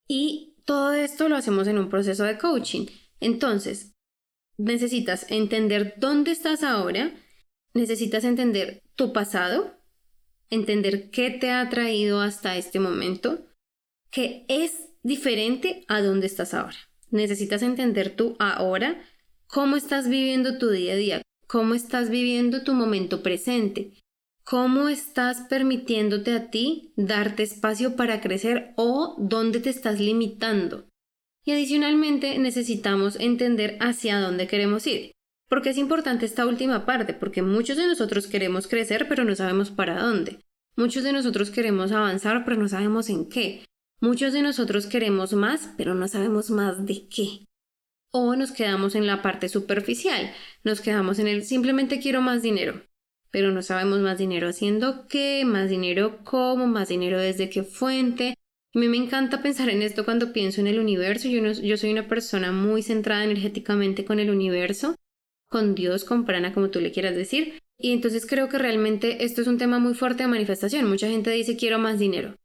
Y 0.07 0.55
todo 0.65 0.93
esto 0.93 1.29
lo 1.29 1.35
hacemos 1.35 1.67
en 1.67 1.79
un 1.79 1.89
proceso 1.89 2.23
de 2.23 2.39
coaching. 2.39 2.87
Entonces, 3.19 3.95
necesitas 4.57 5.29
entender 5.29 5.95
dónde 5.97 6.31
estás 6.31 6.63
ahora, 6.63 7.13
necesitas 7.75 8.23
entender 8.23 8.81
tu 8.95 9.13
pasado, 9.13 9.75
entender 10.51 11.11
qué 11.11 11.31
te 11.31 11.51
ha 11.51 11.69
traído 11.69 12.21
hasta 12.21 12.57
este 12.57 12.79
momento, 12.79 13.45
que 14.09 14.47
es 14.49 14.89
diferente 15.03 15.85
a 15.89 16.01
dónde 16.01 16.29
estás 16.29 16.55
ahora. 16.55 16.77
Necesitas 17.11 17.63
entender 17.63 18.15
tú 18.15 18.37
ahora 18.39 19.05
cómo 19.47 19.77
estás 19.77 20.09
viviendo 20.09 20.59
tu 20.59 20.71
día 20.71 20.95
a 20.95 20.97
día, 20.97 21.23
cómo 21.47 21.75
estás 21.75 22.11
viviendo 22.11 22.63
tu 22.63 22.75
momento 22.75 23.23
presente, 23.23 23.93
cómo 24.45 24.89
estás 24.89 25.47
permitiéndote 25.49 26.35
a 26.35 26.51
ti 26.51 26.93
darte 26.97 27.43
espacio 27.43 27.97
para 27.97 28.21
crecer 28.21 28.73
o 28.77 29.17
dónde 29.19 29.61
te 29.61 29.71
estás 29.71 30.01
limitando. 30.01 30.87
Y 31.45 31.53
adicionalmente 31.53 32.39
necesitamos 32.39 33.17
entender 33.21 33.77
hacia 33.81 34.21
dónde 34.21 34.47
queremos 34.47 34.87
ir. 34.87 35.13
Porque 35.49 35.71
es 35.71 35.79
importante 35.79 36.25
esta 36.25 36.47
última 36.47 36.87
parte, 36.87 37.13
porque 37.13 37.43
muchos 37.43 37.77
de 37.77 37.87
nosotros 37.87 38.27
queremos 38.27 38.67
crecer, 38.67 39.07
pero 39.09 39.25
no 39.25 39.35
sabemos 39.35 39.71
para 39.71 40.03
dónde. 40.03 40.41
Muchos 40.77 41.05
de 41.05 41.13
nosotros 41.13 41.51
queremos 41.51 41.93
avanzar, 41.93 42.45
pero 42.45 42.57
no 42.57 42.69
sabemos 42.69 43.09
en 43.11 43.29
qué. 43.29 43.65
Muchos 44.01 44.33
de 44.33 44.43
nosotros 44.43 44.87
queremos 44.87 45.35
más, 45.35 45.71
pero 45.77 45.95
no 45.95 46.09
sabemos 46.09 46.51
más 46.51 46.85
de 46.87 47.07
qué. 47.09 47.47
O 48.17 48.37
nos 48.37 48.53
quedamos 48.53 48.95
en 48.95 49.09
la 49.09 49.23
parte 49.23 49.49
superficial, 49.49 50.33
nos 50.63 50.81
quedamos 50.81 51.19
en 51.19 51.27
el 51.27 51.43
simplemente 51.43 51.99
quiero 51.99 52.21
más 52.21 52.43
dinero, 52.43 52.81
pero 53.33 53.51
no 53.51 53.61
sabemos 53.61 53.99
más 53.99 54.19
dinero 54.19 54.49
haciendo 54.49 55.09
qué, 55.09 55.43
más 55.45 55.69
dinero 55.69 56.21
cómo, 56.23 56.69
más 56.69 56.89
dinero 56.91 57.19
desde 57.19 57.51
qué 57.51 57.65
fuente. 57.65 58.35
A 58.73 58.79
mí 58.79 58.87
me 58.87 58.99
encanta 58.99 59.43
pensar 59.43 59.69
en 59.69 59.83
esto 59.83 60.05
cuando 60.05 60.33
pienso 60.33 60.61
en 60.61 60.69
el 60.69 60.79
universo. 60.79 61.27
Yo, 61.29 61.43
yo 61.43 61.77
soy 61.77 61.91
una 61.91 62.07
persona 62.07 62.53
muy 62.53 62.85
centrada 62.85 63.25
energéticamente 63.25 64.05
con 64.05 64.21
el 64.21 64.31
universo, 64.31 64.95
con 65.51 65.75
Dios, 65.75 66.05
con 66.05 66.25
Prana, 66.25 66.55
como 66.55 66.71
tú 66.71 66.81
le 66.81 66.93
quieras 66.93 67.17
decir. 67.17 67.59
Y 67.81 67.91
entonces 67.93 68.27
creo 68.27 68.49
que 68.49 68.59
realmente 68.59 69.25
esto 69.25 69.41
es 69.41 69.49
un 69.49 69.59
tema 69.59 69.81
muy 69.81 69.95
fuerte 69.95 70.23
de 70.23 70.29
manifestación. 70.29 70.89
Mucha 70.89 71.09
gente 71.09 71.31
dice 71.31 71.57
quiero 71.57 71.81
más 71.81 71.99
dinero 71.99 72.37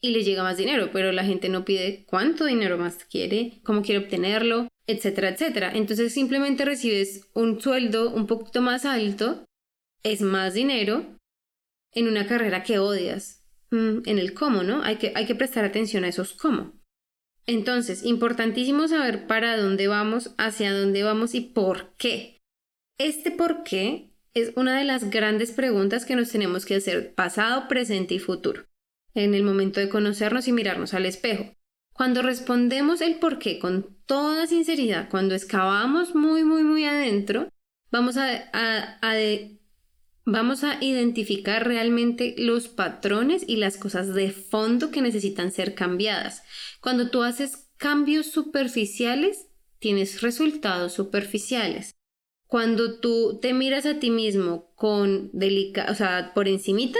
y 0.00 0.10
le 0.10 0.24
llega 0.24 0.42
más 0.42 0.56
dinero, 0.56 0.90
pero 0.92 1.12
la 1.12 1.24
gente 1.24 1.48
no 1.48 1.64
pide 1.64 2.04
cuánto 2.06 2.44
dinero 2.44 2.76
más 2.76 3.04
quiere, 3.04 3.60
cómo 3.62 3.82
quiere 3.82 4.04
obtenerlo, 4.04 4.66
etcétera, 4.92 5.30
etcétera. 5.30 5.72
Entonces 5.74 6.12
simplemente 6.12 6.64
recibes 6.64 7.28
un 7.34 7.60
sueldo 7.60 8.10
un 8.10 8.26
poquito 8.26 8.62
más 8.62 8.84
alto, 8.84 9.44
es 10.02 10.20
más 10.20 10.54
dinero 10.54 11.18
en 11.92 12.08
una 12.08 12.26
carrera 12.26 12.62
que 12.62 12.78
odias, 12.78 13.44
mm, 13.70 14.00
en 14.06 14.18
el 14.18 14.34
cómo, 14.34 14.62
¿no? 14.62 14.82
Hay 14.82 14.96
que, 14.96 15.12
hay 15.14 15.26
que 15.26 15.34
prestar 15.34 15.64
atención 15.64 16.04
a 16.04 16.08
esos 16.08 16.32
cómo. 16.34 16.72
Entonces, 17.46 18.04
importantísimo 18.04 18.86
saber 18.88 19.26
para 19.26 19.56
dónde 19.56 19.88
vamos, 19.88 20.34
hacia 20.38 20.72
dónde 20.72 21.02
vamos 21.02 21.34
y 21.34 21.40
por 21.40 21.94
qué. 21.96 22.38
Este 22.98 23.30
por 23.30 23.64
qué 23.64 24.12
es 24.34 24.52
una 24.56 24.78
de 24.78 24.84
las 24.84 25.10
grandes 25.10 25.52
preguntas 25.52 26.04
que 26.04 26.16
nos 26.16 26.30
tenemos 26.30 26.64
que 26.64 26.76
hacer 26.76 27.14
pasado, 27.14 27.68
presente 27.68 28.14
y 28.14 28.18
futuro, 28.18 28.66
en 29.14 29.34
el 29.34 29.42
momento 29.42 29.80
de 29.80 29.88
conocernos 29.88 30.48
y 30.48 30.52
mirarnos 30.52 30.94
al 30.94 31.06
espejo. 31.06 31.54
Cuando 31.92 32.22
respondemos 32.22 33.00
el 33.00 33.16
por 33.16 33.38
qué 33.38 33.58
con 33.58 33.96
toda 34.06 34.46
sinceridad, 34.46 35.08
cuando 35.10 35.34
excavamos 35.34 36.14
muy, 36.14 36.42
muy, 36.42 36.62
muy 36.62 36.84
adentro, 36.84 37.48
vamos 37.90 38.16
a, 38.16 38.98
vamos 40.24 40.64
a 40.64 40.82
identificar 40.82 41.66
realmente 41.66 42.34
los 42.38 42.68
patrones 42.68 43.44
y 43.46 43.56
las 43.56 43.76
cosas 43.76 44.14
de 44.14 44.30
fondo 44.30 44.90
que 44.90 45.02
necesitan 45.02 45.52
ser 45.52 45.74
cambiadas. 45.74 46.42
Cuando 46.80 47.10
tú 47.10 47.22
haces 47.22 47.68
cambios 47.76 48.26
superficiales, 48.26 49.46
tienes 49.78 50.22
resultados 50.22 50.92
superficiales. 50.94 51.94
Cuando 52.46 53.00
tú 53.00 53.38
te 53.40 53.54
miras 53.54 53.86
a 53.86 53.98
ti 53.98 54.10
mismo 54.10 54.72
con 54.76 55.30
delica, 55.32 55.86
o 55.90 55.94
sea, 55.94 56.32
por 56.34 56.48
encimita, 56.48 56.98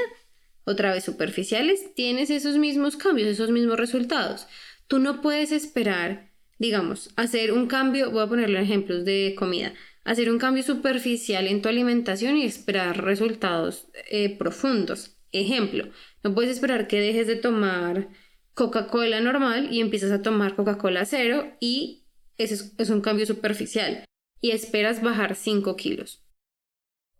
otra 0.64 0.92
vez 0.92 1.04
superficiales, 1.04 1.94
tienes 1.94 2.30
esos 2.30 2.56
mismos 2.56 2.96
cambios, 2.96 3.28
esos 3.28 3.50
mismos 3.50 3.76
resultados. 3.76 4.46
Tú 4.86 4.98
no 4.98 5.20
puedes 5.20 5.52
esperar, 5.52 6.32
digamos, 6.58 7.10
hacer 7.16 7.52
un 7.52 7.66
cambio, 7.66 8.10
voy 8.10 8.22
a 8.22 8.28
ponerle 8.28 8.60
ejemplos 8.60 9.04
de 9.04 9.34
comida, 9.36 9.72
hacer 10.04 10.30
un 10.30 10.38
cambio 10.38 10.62
superficial 10.62 11.46
en 11.46 11.62
tu 11.62 11.68
alimentación 11.68 12.36
y 12.36 12.44
esperar 12.44 13.02
resultados 13.02 13.88
eh, 14.10 14.36
profundos. 14.36 15.16
Ejemplo, 15.32 15.88
no 16.22 16.34
puedes 16.34 16.50
esperar 16.50 16.88
que 16.88 17.00
dejes 17.00 17.26
de 17.26 17.36
tomar 17.36 18.08
Coca-Cola 18.54 19.20
normal 19.20 19.72
y 19.72 19.80
empiezas 19.80 20.10
a 20.10 20.20
tomar 20.20 20.56
Coca-Cola 20.56 21.06
cero 21.06 21.56
y 21.58 22.04
ese 22.36 22.72
es 22.76 22.90
un 22.90 23.00
cambio 23.00 23.24
superficial 23.24 24.04
y 24.42 24.50
esperas 24.50 25.02
bajar 25.02 25.36
5 25.36 25.76
kilos. 25.76 26.22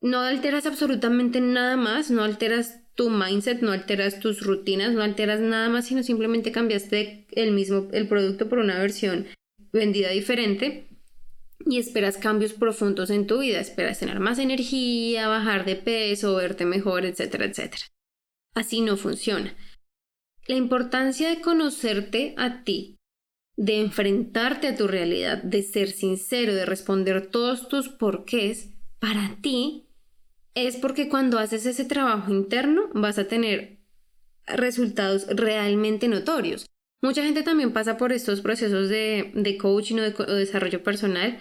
No 0.00 0.20
alteras 0.20 0.66
absolutamente 0.66 1.40
nada 1.40 1.76
más, 1.76 2.10
no 2.10 2.24
alteras 2.24 2.81
tu 2.94 3.10
mindset, 3.10 3.62
no 3.62 3.72
alteras 3.72 4.20
tus 4.20 4.42
rutinas, 4.42 4.92
no 4.92 5.02
alteras 5.02 5.40
nada 5.40 5.68
más, 5.68 5.86
sino 5.86 6.02
simplemente 6.02 6.52
cambiaste 6.52 7.26
el 7.32 7.52
mismo 7.52 7.88
el 7.92 8.08
producto 8.08 8.48
por 8.48 8.58
una 8.58 8.78
versión 8.78 9.26
vendida 9.72 10.10
diferente 10.10 10.88
y 11.64 11.78
esperas 11.78 12.18
cambios 12.18 12.52
profundos 12.52 13.10
en 13.10 13.26
tu 13.26 13.38
vida, 13.40 13.60
esperas 13.60 14.00
tener 14.00 14.20
más 14.20 14.38
energía, 14.38 15.28
bajar 15.28 15.64
de 15.64 15.76
peso, 15.76 16.36
verte 16.36 16.64
mejor, 16.64 17.06
etcétera, 17.06 17.46
etcétera. 17.46 17.84
Así 18.54 18.80
no 18.80 18.96
funciona. 18.96 19.56
La 20.46 20.56
importancia 20.56 21.30
de 21.30 21.40
conocerte 21.40 22.34
a 22.36 22.64
ti 22.64 22.98
de 23.56 23.80
enfrentarte 23.80 24.68
a 24.68 24.76
tu 24.76 24.88
realidad, 24.88 25.42
de 25.42 25.62
ser 25.62 25.90
sincero, 25.90 26.54
de 26.54 26.66
responder 26.66 27.30
todos 27.30 27.68
tus 27.68 27.88
porqués, 27.88 28.70
para 28.98 29.36
ti 29.40 29.88
es 30.54 30.76
porque 30.76 31.08
cuando 31.08 31.38
haces 31.38 31.66
ese 31.66 31.84
trabajo 31.84 32.32
interno 32.32 32.90
vas 32.94 33.18
a 33.18 33.28
tener 33.28 33.78
resultados 34.46 35.26
realmente 35.28 36.08
notorios. 36.08 36.66
Mucha 37.00 37.24
gente 37.24 37.42
también 37.42 37.72
pasa 37.72 37.96
por 37.96 38.12
estos 38.12 38.40
procesos 38.40 38.88
de, 38.88 39.58
coaching 39.60 39.96
o 39.96 40.02
de, 40.02 40.34
desarrollo 40.36 40.82
personal 40.82 41.38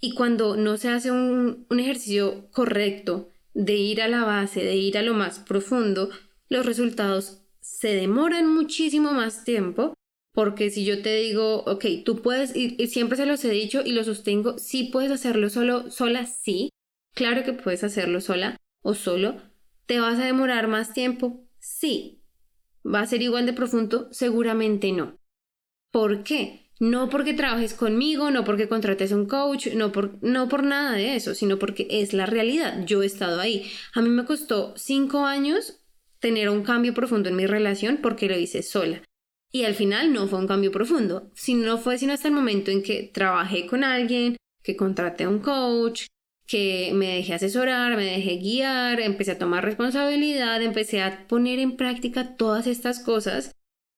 y 0.00 0.14
cuando 0.14 0.56
no 0.56 0.76
se 0.76 0.88
hace 0.88 1.10
un 1.10 1.66
ejercicio 1.70 2.48
correcto 2.50 3.30
de 3.54 3.74
ir 3.74 4.02
a 4.02 4.08
la 4.08 4.24
base, 4.24 4.64
de 4.64 4.74
ir 4.74 4.98
a 4.98 5.02
lo 5.02 5.14
más 5.14 5.38
profundo, 5.38 6.10
los 6.48 6.66
resultados 6.66 7.42
se 7.60 7.94
demoran 7.94 8.52
muchísimo 8.52 9.12
más 9.12 9.44
tiempo 9.44 9.94
porque 10.34 10.68
si 10.70 10.84
yo 10.84 11.00
te 11.00 11.14
digo, 11.14 11.62
ok, 11.64 11.84
tú 12.04 12.20
puedes, 12.20 12.54
y, 12.56 12.88
siempre 12.88 13.16
se 13.16 13.24
los 13.24 13.44
he 13.44 13.50
dicho 13.50 13.82
y 13.84 13.92
lo 13.92 14.02
sostengo, 14.02 14.58
sí 14.58 14.90
puedes 14.92 15.12
hacerlo 15.12 15.48
solo, 15.48 15.90
sola, 15.92 16.26
sí. 16.26 16.70
Claro 17.14 17.44
que 17.44 17.52
puedes 17.52 17.84
hacerlo 17.84 18.20
sola 18.20 18.60
o 18.82 18.94
solo. 18.94 19.40
¿Te 19.86 20.00
vas 20.00 20.18
a 20.18 20.24
demorar 20.24 20.68
más 20.68 20.92
tiempo? 20.92 21.46
Sí. 21.58 22.20
¿Va 22.84 23.00
a 23.00 23.06
ser 23.06 23.22
igual 23.22 23.46
de 23.46 23.52
profundo? 23.52 24.08
Seguramente 24.10 24.92
no. 24.92 25.18
¿Por 25.90 26.24
qué? 26.24 26.70
No 26.80 27.08
porque 27.08 27.34
trabajes 27.34 27.72
conmigo, 27.72 28.30
no 28.30 28.44
porque 28.44 28.68
contrates 28.68 29.12
un 29.12 29.26
coach, 29.26 29.68
no 29.74 29.92
por, 29.92 30.18
no 30.22 30.48
por 30.48 30.64
nada 30.64 30.92
de 30.92 31.14
eso, 31.14 31.34
sino 31.34 31.58
porque 31.58 31.86
es 31.88 32.12
la 32.12 32.26
realidad. 32.26 32.84
Yo 32.84 33.02
he 33.02 33.06
estado 33.06 33.40
ahí. 33.40 33.70
A 33.94 34.02
mí 34.02 34.08
me 34.08 34.24
costó 34.24 34.74
cinco 34.76 35.24
años 35.24 35.80
tener 36.18 36.48
un 36.50 36.64
cambio 36.64 36.94
profundo 36.94 37.28
en 37.28 37.36
mi 37.36 37.46
relación 37.46 37.98
porque 38.02 38.28
lo 38.28 38.36
hice 38.36 38.62
sola. 38.62 39.02
Y 39.52 39.64
al 39.64 39.74
final 39.74 40.12
no 40.12 40.26
fue 40.26 40.40
un 40.40 40.48
cambio 40.48 40.72
profundo, 40.72 41.30
sino 41.34 41.78
fue 41.78 41.96
sino 41.96 42.12
hasta 42.12 42.26
el 42.26 42.34
momento 42.34 42.72
en 42.72 42.82
que 42.82 43.08
trabajé 43.14 43.66
con 43.66 43.84
alguien, 43.84 44.36
que 44.64 44.74
contraté 44.74 45.24
a 45.24 45.28
un 45.28 45.38
coach, 45.38 46.06
que 46.46 46.90
me 46.94 47.16
dejé 47.16 47.34
asesorar, 47.34 47.96
me 47.96 48.04
dejé 48.04 48.36
guiar, 48.36 49.00
empecé 49.00 49.32
a 49.32 49.38
tomar 49.38 49.64
responsabilidad, 49.64 50.62
empecé 50.62 51.00
a 51.00 51.26
poner 51.26 51.58
en 51.58 51.76
práctica 51.76 52.36
todas 52.36 52.66
estas 52.66 53.00
cosas 53.00 53.52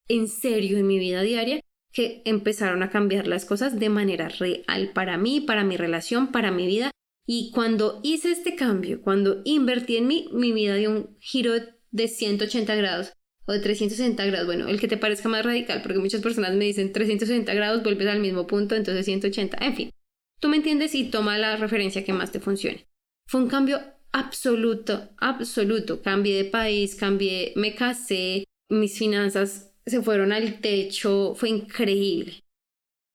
en 0.08 0.28
serio 0.28 0.78
en 0.78 0.86
mi 0.86 0.98
vida 0.98 1.22
diaria 1.22 1.60
que 1.92 2.22
empezaron 2.26 2.82
a 2.82 2.90
cambiar 2.90 3.26
las 3.26 3.46
cosas 3.46 3.80
de 3.80 3.88
manera 3.88 4.28
real 4.28 4.90
para 4.92 5.16
mí, 5.16 5.40
para 5.40 5.64
mi 5.64 5.76
relación, 5.76 6.30
para 6.30 6.50
mi 6.50 6.66
vida. 6.66 6.90
Y 7.26 7.50
cuando 7.52 8.00
hice 8.02 8.30
este 8.30 8.54
cambio, 8.54 9.00
cuando 9.00 9.40
invertí 9.44 9.96
en 9.96 10.06
mí, 10.06 10.28
mi 10.32 10.52
vida 10.52 10.74
dio 10.74 10.90
un 10.90 11.16
giro 11.20 11.54
de 11.90 12.08
180 12.08 12.74
grados 12.74 13.14
o 13.46 13.52
de 13.52 13.60
360 13.60 14.26
grados, 14.26 14.46
bueno, 14.46 14.68
el 14.68 14.78
que 14.78 14.88
te 14.88 14.96
parezca 14.96 15.28
más 15.28 15.44
radical, 15.44 15.80
porque 15.82 15.98
muchas 15.98 16.20
personas 16.20 16.54
me 16.54 16.66
dicen 16.66 16.92
360 16.92 17.54
grados, 17.54 17.82
vuelves 17.82 18.08
al 18.08 18.20
mismo 18.20 18.46
punto, 18.46 18.74
entonces 18.74 19.06
180, 19.06 19.56
en 19.60 19.74
fin. 19.74 19.90
Tú 20.40 20.48
me 20.48 20.56
entiendes 20.56 20.94
y 20.94 21.10
toma 21.10 21.38
la 21.38 21.56
referencia 21.56 22.04
que 22.04 22.12
más 22.12 22.32
te 22.32 22.40
funcione. 22.40 22.86
Fue 23.26 23.40
un 23.40 23.48
cambio 23.48 23.80
absoluto, 24.12 25.08
absoluto. 25.18 26.02
Cambié 26.02 26.36
de 26.42 26.50
país, 26.50 26.94
cambié, 26.94 27.52
me 27.56 27.74
casé, 27.74 28.44
mis 28.68 28.98
finanzas 28.98 29.72
se 29.86 30.02
fueron 30.02 30.32
al 30.32 30.60
techo, 30.60 31.34
fue 31.36 31.48
increíble. 31.48 32.42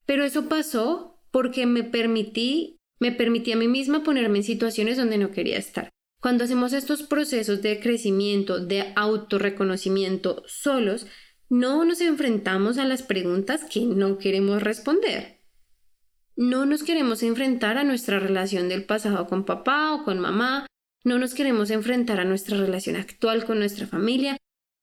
Pero 0.05 0.23
eso 0.23 0.47
pasó 0.47 1.19
porque 1.31 1.65
me 1.65 1.83
permití, 1.83 2.77
me 2.99 3.11
permití 3.11 3.51
a 3.51 3.57
mí 3.57 3.67
misma 3.67 4.03
ponerme 4.03 4.39
en 4.39 4.43
situaciones 4.43 4.97
donde 4.97 5.17
no 5.17 5.31
quería 5.31 5.57
estar. 5.57 5.89
Cuando 6.21 6.43
hacemos 6.43 6.73
estos 6.73 7.03
procesos 7.03 7.61
de 7.61 7.79
crecimiento, 7.79 8.59
de 8.59 8.93
autorreconocimiento 8.95 10.43
solos, 10.45 11.07
no 11.49 11.83
nos 11.83 11.99
enfrentamos 11.99 12.77
a 12.77 12.85
las 12.85 13.03
preguntas 13.03 13.65
que 13.65 13.81
no 13.81 14.17
queremos 14.17 14.61
responder. 14.61 15.40
No 16.41 16.65
nos 16.65 16.81
queremos 16.81 17.21
enfrentar 17.21 17.77
a 17.77 17.83
nuestra 17.83 18.19
relación 18.19 18.67
del 18.67 18.83
pasado 18.83 19.27
con 19.27 19.45
papá 19.45 19.93
o 19.93 20.03
con 20.03 20.17
mamá, 20.17 20.65
no 21.03 21.19
nos 21.19 21.35
queremos 21.35 21.69
enfrentar 21.69 22.19
a 22.19 22.25
nuestra 22.25 22.57
relación 22.57 22.95
actual 22.95 23.45
con 23.45 23.59
nuestra 23.59 23.85
familia. 23.85 24.37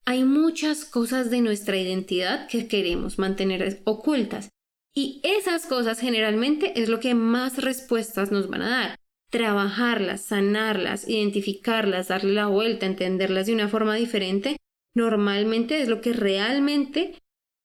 Hay 0.04 0.22
muchas 0.22 0.84
cosas 0.84 1.32
de 1.32 1.40
nuestra 1.40 1.76
identidad 1.76 2.46
que 2.46 2.68
queremos 2.68 3.18
mantener 3.18 3.82
ocultas 3.86 4.50
y 4.94 5.20
esas 5.24 5.66
cosas 5.66 5.98
generalmente 5.98 6.80
es 6.80 6.88
lo 6.88 7.00
que 7.00 7.16
más 7.16 7.58
respuestas 7.58 8.30
nos 8.30 8.48
van 8.48 8.62
a 8.62 8.68
dar 8.68 8.98
trabajarlas, 9.28 10.20
sanarlas, 10.20 11.08
identificarlas, 11.08 12.06
darle 12.06 12.34
la 12.34 12.46
vuelta, 12.46 12.86
entenderlas 12.86 13.46
de 13.46 13.54
una 13.54 13.66
forma 13.66 13.96
diferente, 13.96 14.58
normalmente 14.94 15.82
es 15.82 15.88
lo 15.88 16.00
que 16.02 16.12
realmente 16.12 17.18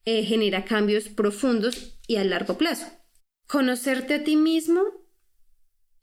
eh, 0.05 0.23
genera 0.23 0.65
cambios 0.65 1.09
profundos 1.09 1.99
y 2.07 2.15
a 2.15 2.23
largo 2.23 2.57
plazo. 2.57 3.02
Conocerte 3.53 4.15
a 4.15 4.23
ti 4.23 4.35
mismo 4.35 4.81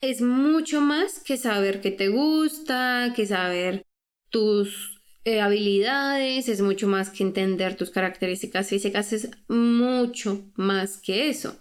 es 0.00 0.23
mucho 0.23 0.80
más 0.80 1.19
que 1.19 1.37
saber 1.37 1.80
qué 1.80 1.90
te 1.90 2.07
gusta, 2.07 3.12
que 3.16 3.26
saber 3.26 3.88
tus 4.28 5.00
eh, 5.25 5.40
habilidades, 5.40 6.49
es 6.49 6.61
mucho 6.61 6.87
más 6.87 7.11
que 7.11 7.25
entender 7.25 7.76
tus 7.76 7.90
características 7.90 8.69
físicas, 8.69 9.12
es 9.12 9.30
mucho 9.49 10.49
más 10.54 10.99
que 10.99 11.28
eso. 11.28 11.61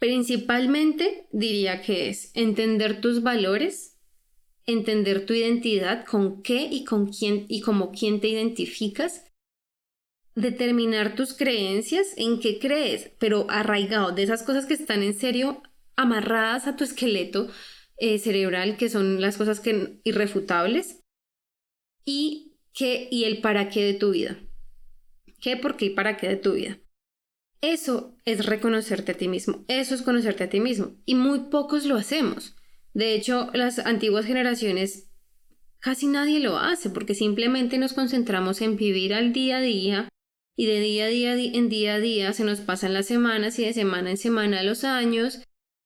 Principalmente 0.00 1.28
diría 1.30 1.82
que 1.82 2.08
es 2.08 2.32
entender 2.34 3.00
tus 3.00 3.22
valores, 3.22 4.00
entender 4.66 5.24
tu 5.24 5.34
identidad, 5.34 6.04
con 6.04 6.42
qué 6.42 6.66
y 6.68 6.82
con 6.82 7.12
quién 7.12 7.46
y 7.48 7.60
como 7.60 7.92
quién 7.92 8.20
te 8.20 8.26
identificas, 8.26 9.24
determinar 10.34 11.14
tus 11.14 11.34
creencias, 11.34 12.08
en 12.16 12.40
qué 12.40 12.58
crees, 12.58 13.10
pero 13.18 13.46
arraigado 13.50 14.12
de 14.12 14.22
esas 14.22 14.42
cosas 14.42 14.66
que 14.66 14.74
están 14.74 15.02
en 15.02 15.14
serio 15.14 15.62
amarradas 15.96 16.66
a 16.66 16.76
tu 16.76 16.84
esqueleto 16.84 17.48
eh, 17.98 18.18
cerebral, 18.18 18.76
que 18.76 18.88
son 18.88 19.20
las 19.20 19.36
cosas 19.36 19.60
que 19.60 20.00
irrefutables, 20.04 21.00
y 22.04 22.56
qué 22.72 23.08
y 23.10 23.24
el 23.24 23.40
para 23.40 23.68
qué 23.68 23.84
de 23.84 23.94
tu 23.94 24.10
vida. 24.12 24.38
¿Qué, 25.40 25.56
por 25.56 25.76
qué 25.76 25.86
y 25.86 25.90
para 25.90 26.16
qué 26.16 26.28
de 26.28 26.36
tu 26.36 26.54
vida? 26.54 26.78
Eso 27.60 28.16
es 28.24 28.46
reconocerte 28.46 29.12
a 29.12 29.16
ti 29.16 29.28
mismo, 29.28 29.64
eso 29.68 29.94
es 29.94 30.02
conocerte 30.02 30.44
a 30.44 30.50
ti 30.50 30.60
mismo. 30.60 30.96
Y 31.04 31.14
muy 31.14 31.50
pocos 31.50 31.84
lo 31.84 31.96
hacemos. 31.96 32.56
De 32.94 33.14
hecho, 33.14 33.50
las 33.54 33.78
antiguas 33.78 34.26
generaciones 34.26 35.10
casi 35.78 36.06
nadie 36.06 36.40
lo 36.40 36.58
hace 36.58 36.90
porque 36.90 37.14
simplemente 37.14 37.78
nos 37.78 37.92
concentramos 37.92 38.60
en 38.62 38.76
vivir 38.76 39.14
al 39.14 39.32
día 39.32 39.58
a 39.58 39.60
día 39.60 40.08
y 40.56 40.66
de 40.66 40.80
día 40.80 41.06
a 41.06 41.08
día 41.08 41.34
en 41.34 41.68
día 41.68 41.94
a 41.94 42.00
día 42.00 42.32
se 42.32 42.44
nos 42.44 42.60
pasan 42.60 42.94
las 42.94 43.06
semanas 43.06 43.58
y 43.58 43.64
de 43.64 43.72
semana 43.72 44.10
en 44.10 44.16
semana 44.16 44.62
los 44.62 44.84
años 44.84 45.40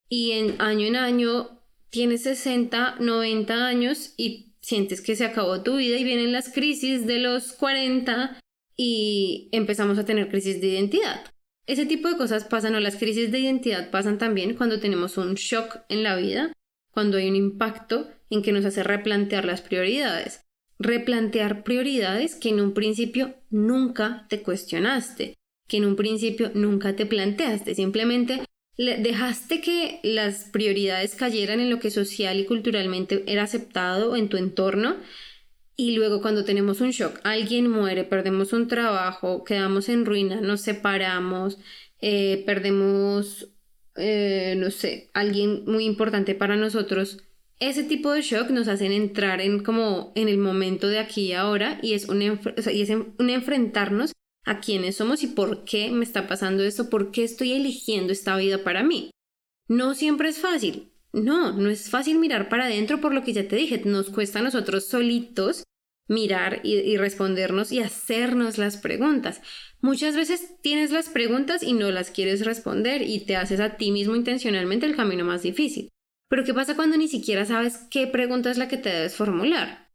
y 0.09 0.33
en 0.33 0.61
año 0.61 0.87
en 0.87 0.97
año 0.97 1.63
tienes 1.91 2.23
60, 2.25 2.97
90 3.01 3.67
años 3.67 4.15
y 4.17 4.55
sientes 4.61 5.01
que 5.01 5.17
se 5.17 5.25
acabó 5.25 5.63
tu 5.63 5.77
vida 5.77 5.97
y 5.97 6.05
vienen 6.05 6.33
las 6.33 6.53
crisis 6.53 7.07
de 7.07 7.19
los 7.19 7.53
40 7.53 8.41
y 8.77 9.49
empezamos 9.53 9.99
a 9.99 10.05
tener 10.05 10.29
crisis 10.29 10.61
de 10.61 10.69
identidad. 10.69 11.25
Ese 11.67 11.87
tipo 11.87 12.09
de 12.09 12.17
cosas 12.17 12.45
pasan 12.45 12.75
o 12.75 12.81
las 12.81 12.97
crisis 12.97 13.33
de 13.33 13.41
identidad 13.41 13.91
pasan 13.91 14.19
también 14.19 14.55
cuando 14.55 14.79
tenemos 14.79 15.17
un 15.19 15.35
shock 15.35 15.79
en 15.89 16.03
la 16.03 16.17
vida, 16.17 16.53
cuando 16.93 17.17
hay 17.17 17.29
un 17.29 17.37
impacto 17.37 18.09
en 18.31 18.43
que 18.43 18.53
nos 18.53 18.65
hace 18.65 18.83
replantear 18.83 19.45
las 19.45 19.63
prioridades. 19.63 20.46
Replantear 20.79 21.65
prioridades 21.65 22.35
que 22.35 22.51
en 22.51 22.61
un 22.61 22.75
principio 22.75 23.35
nunca 23.51 24.27
te 24.29 24.43
cuestionaste, 24.43 25.35
que 25.69 25.77
en 25.79 25.85
un 25.85 25.97
principio 25.97 26.51
nunca 26.55 26.97
te 26.97 27.07
planteaste, 27.07 27.75
simplemente 27.75 28.43
dejaste 28.77 29.63
que 29.63 30.01
las 30.03 30.45
prioridades 30.45 31.15
cayeran 31.15 31.61
en 31.61 31.71
lo 31.71 31.79
que 31.79 31.91
social 31.91 32.39
y 32.39 32.45
culturalmente 32.45 33.25
era 33.27 33.45
aceptado 33.45 34.17
en 34.17 34.29
tu 34.29 34.37
entorno 34.37 34.97
y 35.77 35.95
luego 35.95 36.23
cuando 36.23 36.45
tenemos 36.45 36.81
un 36.81 36.91
shock, 36.91 37.21
alguien 37.23 37.69
muere, 37.69 38.05
perdemos 38.05 38.55
un 38.55 38.67
trabajo, 38.67 39.45
quedamos 39.45 39.91
en 39.91 40.07
ruina, 40.07 40.41
nos 40.41 40.63
separamos, 40.63 41.59
eh, 42.01 42.43
perdemos, 42.47 43.51
eh, 43.97 44.55
no 44.57 44.71
sé, 44.71 45.11
alguien 45.13 45.65
muy 45.67 45.85
importante 45.85 46.35
para 46.35 46.57
nosotros, 46.57 47.19
ese 47.59 47.85
tipo 47.85 48.13
de 48.13 48.23
shock 48.23 48.51
nos 48.51 48.69
hacen 48.69 48.93
entrar 48.93 49.41
en 49.41 49.63
como 49.63 50.13
en 50.15 50.29
el 50.29 50.39
momento 50.39 50.89
de 50.89 50.99
aquí 50.99 51.29
y 51.29 51.33
ahora 51.33 51.79
y 51.83 51.95
es 51.95 52.09
un, 52.09 52.23
enfrentarnos 52.23 54.13
a 54.45 54.61
quiénes 54.61 54.97
somos 54.97 55.23
y 55.23 55.29
por 55.29 55.65
qué 55.65 55.91
me 55.91 56.05
está 56.05 56.29
pasando 56.29 56.63
esto, 56.63 56.91
por 56.91 57.11
qué 57.11 57.25
estoy 57.25 57.53
eligiendo 57.53 58.13
esta 58.13 58.37
vida 58.37 58.63
para 58.63 58.83
mí. 58.83 59.11
No 59.69 59.95
siempre 59.95 60.29
es 60.29 60.39
fácil, 60.39 60.93
no, 61.13 61.53
no 61.53 61.71
es 61.71 61.91
fácil 61.91 62.19
mirar 62.19 62.49
para 62.49 62.67
adentro 62.67 63.01
por 63.01 63.15
lo 63.15 63.25
que 63.25 63.33
ya 63.33 63.49
te 63.49 63.57
dije, 63.57 63.83
nos 63.85 64.11
cuesta 64.11 64.39
a 64.39 64.43
nosotros 64.43 64.87
solitos 64.87 65.65
mirar 66.09 66.61
y, 66.63 66.97
respondernos 66.97 67.73
y 67.73 67.81
hacernos 67.81 68.59
las 68.59 68.77
preguntas. 68.77 69.41
Muchas 69.81 70.15
veces 70.15 70.61
tienes 70.63 70.91
las 70.91 71.09
preguntas 71.09 71.63
y 71.63 71.73
no 71.73 71.91
las 71.91 72.11
quieres 72.11 72.45
responder 72.45 73.03
y 73.03 73.25
te 73.27 73.37
haces 73.37 73.61
a 73.61 73.77
ti 73.77 73.91
mismo 73.91 74.15
intencionalmente 74.15 74.87
el 74.87 74.95
camino 74.95 75.25
más 75.25 75.43
difícil. 75.43 75.91
Pero 76.29 76.45
¿qué 76.45 76.55
pasa 76.55 76.77
cuando 76.77 76.97
ni 76.97 77.09
siquiera 77.09 77.45
sabes 77.45 77.87
qué 77.91 78.07
pregunta 78.07 78.51
es 78.51 78.59
la 78.59 78.69
que 78.69 78.79
te 78.79 78.91
debes 78.91 79.15
formular? 79.15 79.93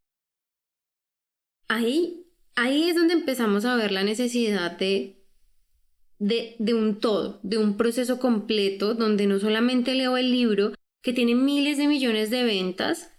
Ahí, 1.68 2.28
ahí 2.56 2.90
es 2.90 2.96
donde 2.96 3.14
empezamos 3.14 3.66
a 3.66 3.76
ver 3.76 3.92
la 3.92 4.04
necesidad 4.04 4.78
de, 4.78 5.26
de, 6.20 6.56
de 6.60 6.74
un 6.74 7.00
todo, 7.00 7.40
de 7.44 7.58
un 7.58 7.78
proceso 7.78 8.20
completo 8.20 8.94
donde 8.94 9.28
no 9.28 9.40
solamente 9.40 9.96
leo 9.96 10.18
el 10.18 10.32
libro, 10.32 10.74
que 11.02 11.14
tiene 11.14 11.36
miles 11.36 11.78
de 11.78 11.88
millones 11.88 12.30
de 12.30 12.44
ventas 12.44 13.12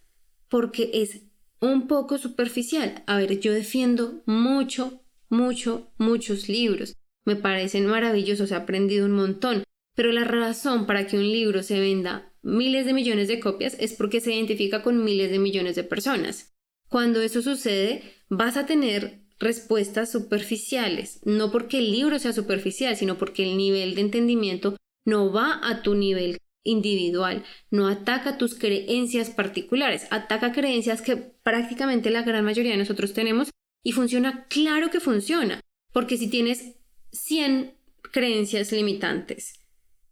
porque 0.48 0.90
es 0.94 1.22
un 1.60 1.86
poco 1.86 2.18
superficial. 2.18 3.02
A 3.06 3.16
ver, 3.16 3.40
yo 3.40 3.52
defiendo 3.52 4.22
mucho, 4.26 5.02
mucho, 5.28 5.92
muchos 5.98 6.48
libros. 6.48 6.94
Me 7.24 7.36
parecen 7.36 7.86
maravillosos, 7.86 8.50
he 8.50 8.54
aprendido 8.54 9.06
un 9.06 9.12
montón. 9.12 9.64
Pero 9.94 10.12
la 10.12 10.24
razón 10.24 10.86
para 10.86 11.06
que 11.06 11.16
un 11.16 11.24
libro 11.24 11.62
se 11.62 11.80
venda 11.80 12.31
miles 12.42 12.86
de 12.86 12.92
millones 12.92 13.28
de 13.28 13.40
copias 13.40 13.76
es 13.78 13.94
porque 13.94 14.20
se 14.20 14.34
identifica 14.34 14.82
con 14.82 15.04
miles 15.04 15.30
de 15.30 15.38
millones 15.38 15.76
de 15.76 15.84
personas. 15.84 16.54
Cuando 16.88 17.22
eso 17.22 17.40
sucede, 17.40 18.02
vas 18.28 18.56
a 18.56 18.66
tener 18.66 19.22
respuestas 19.38 20.12
superficiales, 20.12 21.20
no 21.24 21.50
porque 21.50 21.78
el 21.78 21.90
libro 21.90 22.18
sea 22.18 22.32
superficial, 22.32 22.96
sino 22.96 23.18
porque 23.18 23.42
el 23.44 23.56
nivel 23.56 23.94
de 23.94 24.02
entendimiento 24.02 24.76
no 25.04 25.32
va 25.32 25.60
a 25.62 25.82
tu 25.82 25.94
nivel 25.94 26.38
individual, 26.64 27.44
no 27.70 27.88
ataca 27.88 28.38
tus 28.38 28.54
creencias 28.54 29.30
particulares, 29.30 30.06
ataca 30.10 30.52
creencias 30.52 31.02
que 31.02 31.16
prácticamente 31.16 32.10
la 32.10 32.22
gran 32.22 32.44
mayoría 32.44 32.72
de 32.72 32.78
nosotros 32.78 33.12
tenemos 33.14 33.50
y 33.82 33.92
funciona, 33.92 34.46
claro 34.48 34.90
que 34.90 35.00
funciona, 35.00 35.60
porque 35.92 36.16
si 36.16 36.28
tienes 36.28 36.76
100 37.10 37.74
creencias 38.12 38.70
limitantes 38.70 39.61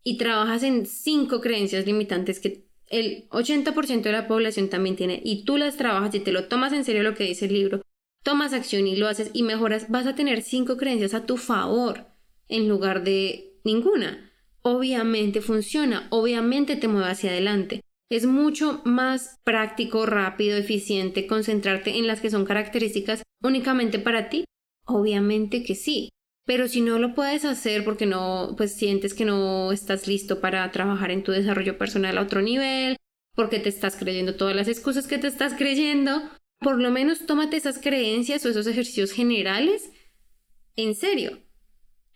y 0.03 0.17
trabajas 0.17 0.63
en 0.63 0.87
5 0.87 1.41
creencias 1.41 1.87
limitantes 1.87 2.41
que 2.41 2.67
el 2.87 3.29
80% 3.31 4.03
de 4.03 4.13
la 4.13 4.27
población 4.27 4.69
también 4.69 4.97
tiene 4.97 5.21
y 5.25 5.45
tú 5.45 5.57
las 5.57 5.77
trabajas 5.77 6.15
y 6.15 6.21
te 6.21 6.33
lo 6.33 6.49
tomas 6.49 6.73
en 6.73 6.85
serio 6.85 7.03
lo 7.03 7.15
que 7.15 7.25
dice 7.25 7.47
el 7.47 7.55
libro, 7.55 7.83
tomas 8.23 8.53
acción 8.53 8.87
y 8.87 8.97
lo 8.97 9.09
haces 9.09 9.31
y 9.33 9.43
mejoras, 9.43 9.91
vas 9.91 10.07
a 10.07 10.15
tener 10.15 10.43
5 10.43 10.77
creencias 10.77 11.15
a 11.15 11.27
tu 11.27 11.37
favor 11.37 12.07
en 12.49 12.69
lugar 12.69 13.05
de 13.05 13.55
ninguna 13.65 14.31
obviamente 14.63 15.41
funciona, 15.41 16.07
obviamente 16.11 16.77
te 16.77 16.89
mueve 16.89 17.11
hacia 17.11 17.31
adelante. 17.31 17.83
Es 18.11 18.27
mucho 18.27 18.83
más 18.85 19.39
práctico, 19.45 20.05
rápido, 20.05 20.57
eficiente 20.57 21.27
concentrarte 21.27 21.97
en 21.97 22.07
las 22.07 22.21
que 22.21 22.31
son 22.31 22.45
características 22.45 23.23
únicamente 23.43 23.99
para 23.99 24.29
ti. 24.29 24.45
Obviamente 24.85 25.63
que 25.63 25.77
sí. 25.77 26.11
Pero 26.51 26.67
si 26.67 26.81
no 26.81 26.99
lo 26.99 27.15
puedes 27.15 27.45
hacer 27.45 27.85
porque 27.85 28.07
no, 28.07 28.55
pues 28.57 28.75
sientes 28.75 29.15
que 29.15 29.25
no 29.25 29.71
estás 29.71 30.09
listo 30.09 30.41
para 30.41 30.69
trabajar 30.73 31.13
en 31.13 31.23
tu 31.23 31.31
desarrollo 31.31 31.79
personal 31.79 32.19
a 32.19 32.23
otro 32.23 32.43
nivel, 32.43 32.97
porque 33.37 33.61
te 33.61 33.69
estás 33.69 33.95
creyendo 33.95 34.35
todas 34.35 34.57
las 34.57 34.67
excusas 34.67 35.07
que 35.07 35.19
te 35.19 35.29
estás 35.29 35.55
creyendo, 35.55 36.29
por 36.59 36.81
lo 36.81 36.91
menos 36.91 37.25
tómate 37.25 37.57
esas 37.57 37.79
creencias 37.79 38.45
o 38.45 38.49
esos 38.49 38.67
ejercicios 38.67 39.13
generales 39.13 39.93
en 40.75 40.97
serio. 40.97 41.39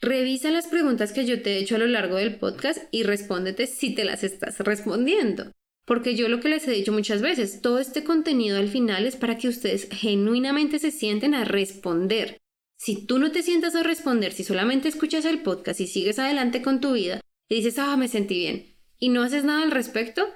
Revisa 0.01 0.51
las 0.51 0.67
preguntas 0.67 1.13
que 1.13 1.27
yo 1.27 1.41
te 1.41 1.53
he 1.53 1.59
hecho 1.59 1.77
a 1.77 1.79
lo 1.79 1.87
largo 1.87 2.17
del 2.17 2.35
podcast 2.35 2.79
y 2.91 3.05
respóndete 3.05 3.69
si 3.69 3.95
te 3.95 4.05
las 4.05 4.25
estás 4.25 4.59
respondiendo. 4.59 5.53
Porque 5.87 6.17
yo 6.17 6.29
lo 6.29 6.41
que 6.41 6.49
les 6.49 6.67
he 6.67 6.73
dicho 6.73 6.91
muchas 6.91 7.23
veces, 7.23 7.61
todo 7.61 7.79
este 7.79 8.03
contenido 8.03 8.59
al 8.59 8.69
final 8.69 9.07
es 9.07 9.15
para 9.15 9.39
que 9.39 9.47
ustedes 9.47 9.87
genuinamente 9.93 10.81
se 10.81 10.91
sienten 10.91 11.35
a 11.35 11.45
responder. 11.45 12.41
Si 12.77 13.07
tú 13.07 13.19
no 13.19 13.33
te 13.33 13.43
sientas 13.43 13.75
a 13.75 13.83
responder, 13.83 14.33
si 14.33 14.45
solamente 14.45 14.89
escuchas 14.89 15.25
el 15.25 15.41
podcast 15.41 15.81
y 15.81 15.87
sigues 15.87 16.19
adelante 16.19 16.63
con 16.63 16.81
tu 16.81 16.93
vida 16.93 17.21
y 17.49 17.57
dices, 17.57 17.79
ah, 17.79 17.97
me 17.97 18.09
sentí 18.09 18.39
bien, 18.39 18.77
y 18.99 19.09
no 19.09 19.23
haces 19.23 19.45
nada 19.45 19.63
al 19.63 19.71
respecto, 19.71 20.27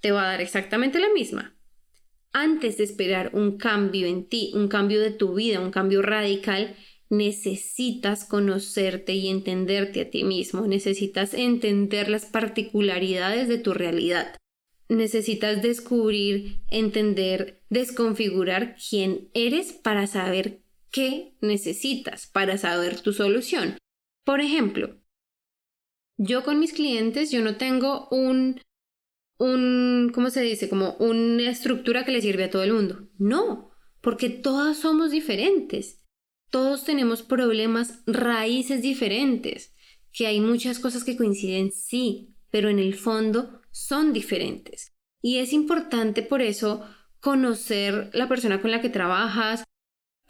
te 0.00 0.12
va 0.12 0.24
a 0.24 0.28
dar 0.28 0.40
exactamente 0.40 0.98
la 0.98 1.12
misma. 1.12 1.56
Antes 2.32 2.78
de 2.78 2.84
esperar 2.84 3.30
un 3.34 3.58
cambio 3.58 4.06
en 4.06 4.28
ti, 4.28 4.52
un 4.54 4.68
cambio 4.68 5.00
de 5.00 5.10
tu 5.10 5.34
vida, 5.34 5.60
un 5.60 5.72
cambio 5.72 6.00
radical, 6.00 6.76
necesitas 7.08 8.24
conocerte 8.24 9.14
y 9.14 9.28
entenderte 9.28 10.02
a 10.02 10.10
ti 10.10 10.22
mismo, 10.22 10.66
necesitas 10.66 11.34
entender 11.34 12.08
las 12.08 12.24
particularidades 12.24 13.48
de 13.48 13.58
tu 13.58 13.74
realidad, 13.74 14.36
necesitas 14.88 15.60
descubrir, 15.60 16.60
entender, 16.70 17.62
desconfigurar 17.68 18.76
quién 18.88 19.28
eres 19.34 19.72
para 19.72 20.06
saber 20.06 20.62
qué 20.90 21.36
necesitas, 21.40 22.26
para 22.26 22.58
saber 22.58 23.00
tu 23.00 23.12
solución. 23.12 23.78
Por 24.24 24.40
ejemplo, 24.40 25.00
yo 26.16 26.44
con 26.44 26.58
mis 26.58 26.72
clientes, 26.72 27.30
yo 27.30 27.42
no 27.42 27.56
tengo 27.56 28.08
un, 28.10 28.60
un, 29.38 30.10
¿cómo 30.14 30.30
se 30.30 30.42
dice? 30.42 30.68
Como 30.68 30.94
una 30.98 31.50
estructura 31.50 32.04
que 32.04 32.12
le 32.12 32.22
sirve 32.22 32.44
a 32.44 32.50
todo 32.50 32.62
el 32.62 32.72
mundo. 32.72 33.08
No, 33.18 33.70
porque 34.00 34.28
todas 34.28 34.78
somos 34.78 35.10
diferentes 35.10 36.00
todos 36.50 36.84
tenemos 36.84 37.22
problemas, 37.22 38.02
raíces 38.06 38.82
diferentes, 38.82 39.72
que 40.12 40.26
hay 40.26 40.40
muchas 40.40 40.80
cosas 40.80 41.04
que 41.04 41.16
coinciden, 41.16 41.70
sí, 41.70 42.34
pero 42.50 42.68
en 42.68 42.80
el 42.80 42.94
fondo 42.94 43.60
son 43.70 44.12
diferentes. 44.12 44.92
Y 45.22 45.38
es 45.38 45.52
importante 45.52 46.22
por 46.22 46.42
eso 46.42 46.84
conocer 47.20 48.10
la 48.12 48.28
persona 48.28 48.60
con 48.60 48.72
la 48.72 48.80
que 48.80 48.88
trabajas, 48.88 49.64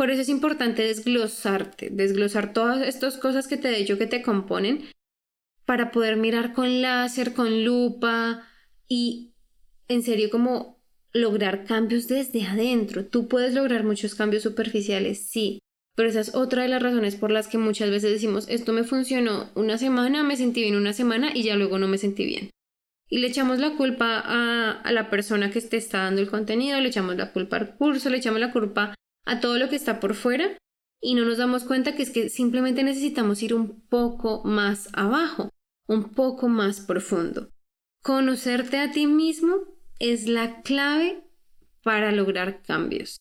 por 0.00 0.10
eso 0.10 0.22
es 0.22 0.30
importante 0.30 0.80
desglosarte, 0.80 1.90
desglosar 1.90 2.54
todas 2.54 2.80
estas 2.80 3.18
cosas 3.18 3.46
que 3.46 3.58
te 3.58 3.68
he 3.68 3.78
dicho 3.78 3.98
que 3.98 4.06
te 4.06 4.22
componen, 4.22 4.88
para 5.66 5.90
poder 5.90 6.16
mirar 6.16 6.54
con 6.54 6.80
láser, 6.80 7.34
con 7.34 7.66
lupa 7.66 8.48
y 8.88 9.34
en 9.88 10.02
serio 10.02 10.30
como 10.30 10.80
lograr 11.12 11.66
cambios 11.66 12.08
desde 12.08 12.46
adentro. 12.46 13.04
Tú 13.04 13.28
puedes 13.28 13.52
lograr 13.52 13.84
muchos 13.84 14.14
cambios 14.14 14.42
superficiales, 14.42 15.28
sí, 15.28 15.58
pero 15.94 16.08
esa 16.08 16.20
es 16.20 16.34
otra 16.34 16.62
de 16.62 16.68
las 16.68 16.82
razones 16.82 17.16
por 17.16 17.30
las 17.30 17.46
que 17.46 17.58
muchas 17.58 17.90
veces 17.90 18.10
decimos, 18.10 18.48
esto 18.48 18.72
me 18.72 18.84
funcionó 18.84 19.50
una 19.54 19.76
semana, 19.76 20.24
me 20.24 20.38
sentí 20.38 20.62
bien 20.62 20.76
una 20.76 20.94
semana 20.94 21.30
y 21.34 21.42
ya 21.42 21.56
luego 21.56 21.78
no 21.78 21.88
me 21.88 21.98
sentí 21.98 22.24
bien. 22.24 22.48
Y 23.10 23.18
le 23.18 23.26
echamos 23.26 23.58
la 23.58 23.76
culpa 23.76 24.22
a, 24.24 24.92
la 24.92 25.10
persona 25.10 25.50
que 25.50 25.60
te 25.60 25.76
está 25.76 26.04
dando 26.04 26.22
el 26.22 26.30
contenido, 26.30 26.80
le 26.80 26.88
echamos 26.88 27.16
la 27.16 27.34
culpa 27.34 27.58
al 27.58 27.76
curso, 27.76 28.08
le 28.08 28.16
echamos 28.16 28.40
la 28.40 28.50
culpa 28.50 28.94
a 29.24 29.40
todo 29.40 29.58
lo 29.58 29.68
que 29.68 29.76
está 29.76 30.00
por 30.00 30.14
fuera 30.14 30.56
y 31.00 31.14
no 31.14 31.24
nos 31.24 31.38
damos 31.38 31.64
cuenta 31.64 31.94
que 31.94 32.02
es 32.02 32.10
que 32.10 32.28
simplemente 32.28 32.82
necesitamos 32.82 33.42
ir 33.42 33.54
un 33.54 33.80
poco 33.88 34.42
más 34.44 34.88
abajo, 34.92 35.50
un 35.86 36.10
poco 36.10 36.48
más 36.48 36.80
profundo. 36.80 37.50
Conocerte 38.02 38.78
a 38.78 38.90
ti 38.92 39.06
mismo 39.06 39.56
es 39.98 40.26
la 40.26 40.62
clave 40.62 41.24
para 41.82 42.12
lograr 42.12 42.62
cambios. 42.62 43.18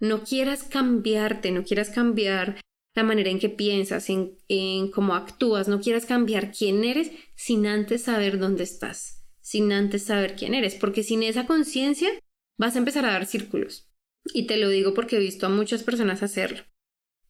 No 0.00 0.24
quieras 0.24 0.64
cambiarte, 0.64 1.50
no 1.50 1.64
quieras 1.64 1.90
cambiar 1.90 2.60
la 2.94 3.04
manera 3.04 3.30
en 3.30 3.38
que 3.38 3.48
piensas, 3.48 4.10
en, 4.10 4.36
en, 4.48 4.90
cómo 4.90 5.14
actúas, 5.14 5.68
no 5.68 5.80
quieras 5.80 6.04
cambiar 6.04 6.52
quién 6.52 6.84
eres 6.84 7.10
sin 7.34 7.66
antes 7.66 8.02
saber 8.02 8.38
dónde 8.38 8.64
estás, 8.64 9.24
sin 9.40 9.72
antes 9.72 10.04
saber 10.04 10.36
quién 10.36 10.54
eres, 10.54 10.74
porque 10.74 11.02
sin 11.02 11.22
esa 11.22 11.46
conciencia 11.46 12.10
vas 12.58 12.74
a 12.74 12.78
empezar 12.78 13.06
a 13.06 13.12
dar 13.12 13.26
círculos. 13.26 13.91
Y 14.24 14.46
te 14.46 14.56
lo 14.56 14.68
digo 14.68 14.94
porque 14.94 15.16
he 15.16 15.20
visto 15.20 15.46
a 15.46 15.50
muchas 15.50 15.82
personas 15.82 16.22
hacerlo. 16.22 16.62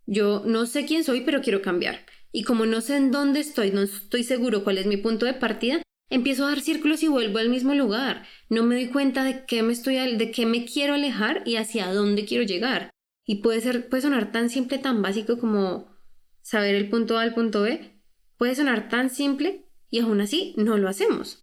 Yo 0.07 0.43
no 0.47 0.67
sé 0.67 0.85
quién 0.85 1.05
soy, 1.05 1.23
pero 1.23 1.41
quiero 1.41 1.63
cambiar. 1.63 2.05
Y 2.33 2.45
como 2.45 2.67
no 2.67 2.81
sé 2.81 2.97
en 2.97 3.11
dónde 3.11 3.41
estoy, 3.41 3.71
no 3.71 3.83
estoy 3.83 4.25
seguro 4.25 4.65
cuál 4.65 4.79
es 4.79 4.87
mi 4.87 4.97
punto 4.97 5.27
de 5.27 5.35
partida, 5.35 5.83
empiezo 6.11 6.45
a 6.45 6.49
dar 6.49 6.61
círculos 6.61 7.03
y 7.03 7.09
vuelvo 7.09 7.39
al 7.39 7.49
mismo 7.49 7.75
lugar. 7.75 8.27
No 8.49 8.63
me 8.63 8.75
doy 8.75 8.89
cuenta 8.89 9.25
de 9.25 9.45
qué 9.47 9.63
me 9.63 9.73
estoy 9.73 9.97
de 10.17 10.31
qué 10.31 10.47
me 10.47 10.65
quiero 10.65 10.95
alejar 10.95 11.43
y 11.47 11.57
hacia 11.57 11.93
dónde 11.93 12.25
quiero 12.25 12.45
llegar. 12.45 12.91
Y 13.25 13.37
puede 13.37 13.61
ser 13.61 13.89
puede 13.89 14.03
sonar 14.03 14.33
tan 14.33 14.51
simple, 14.51 14.79
tan 14.79 15.03
básico 15.03 15.39
como 15.39 15.95
saber 16.43 16.75
el 16.75 16.89
punto 16.89 17.19
A 17.19 17.23
al 17.23 17.35
punto 17.35 17.63
B. 17.63 18.01
Puede 18.37 18.55
sonar 18.55 18.89
tan 18.89 19.11
simple 19.11 19.69
y 19.89 20.01
aún 20.01 20.21
así 20.21 20.55
no 20.57 20.79
lo 20.79 20.89
hacemos. 20.89 21.43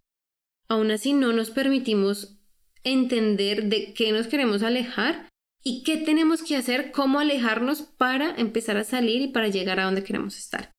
Aún 0.68 0.90
así 0.90 1.12
no 1.12 1.32
nos 1.32 1.50
permitimos 1.50 2.38
entender 2.84 3.64
de 3.64 3.92
qué 3.94 4.12
nos 4.12 4.26
queremos 4.26 4.62
alejar 4.62 5.29
y 5.62 5.82
qué 5.82 5.98
tenemos 5.98 6.42
que 6.42 6.56
hacer, 6.56 6.90
cómo 6.90 7.20
alejarnos 7.20 7.82
para 7.82 8.34
empezar 8.36 8.76
a 8.76 8.84
salir 8.84 9.20
y 9.22 9.28
para 9.28 9.48
llegar 9.48 9.78
a 9.80 9.84
donde 9.84 10.04
queremos 10.04 10.38
estar. 10.38 10.72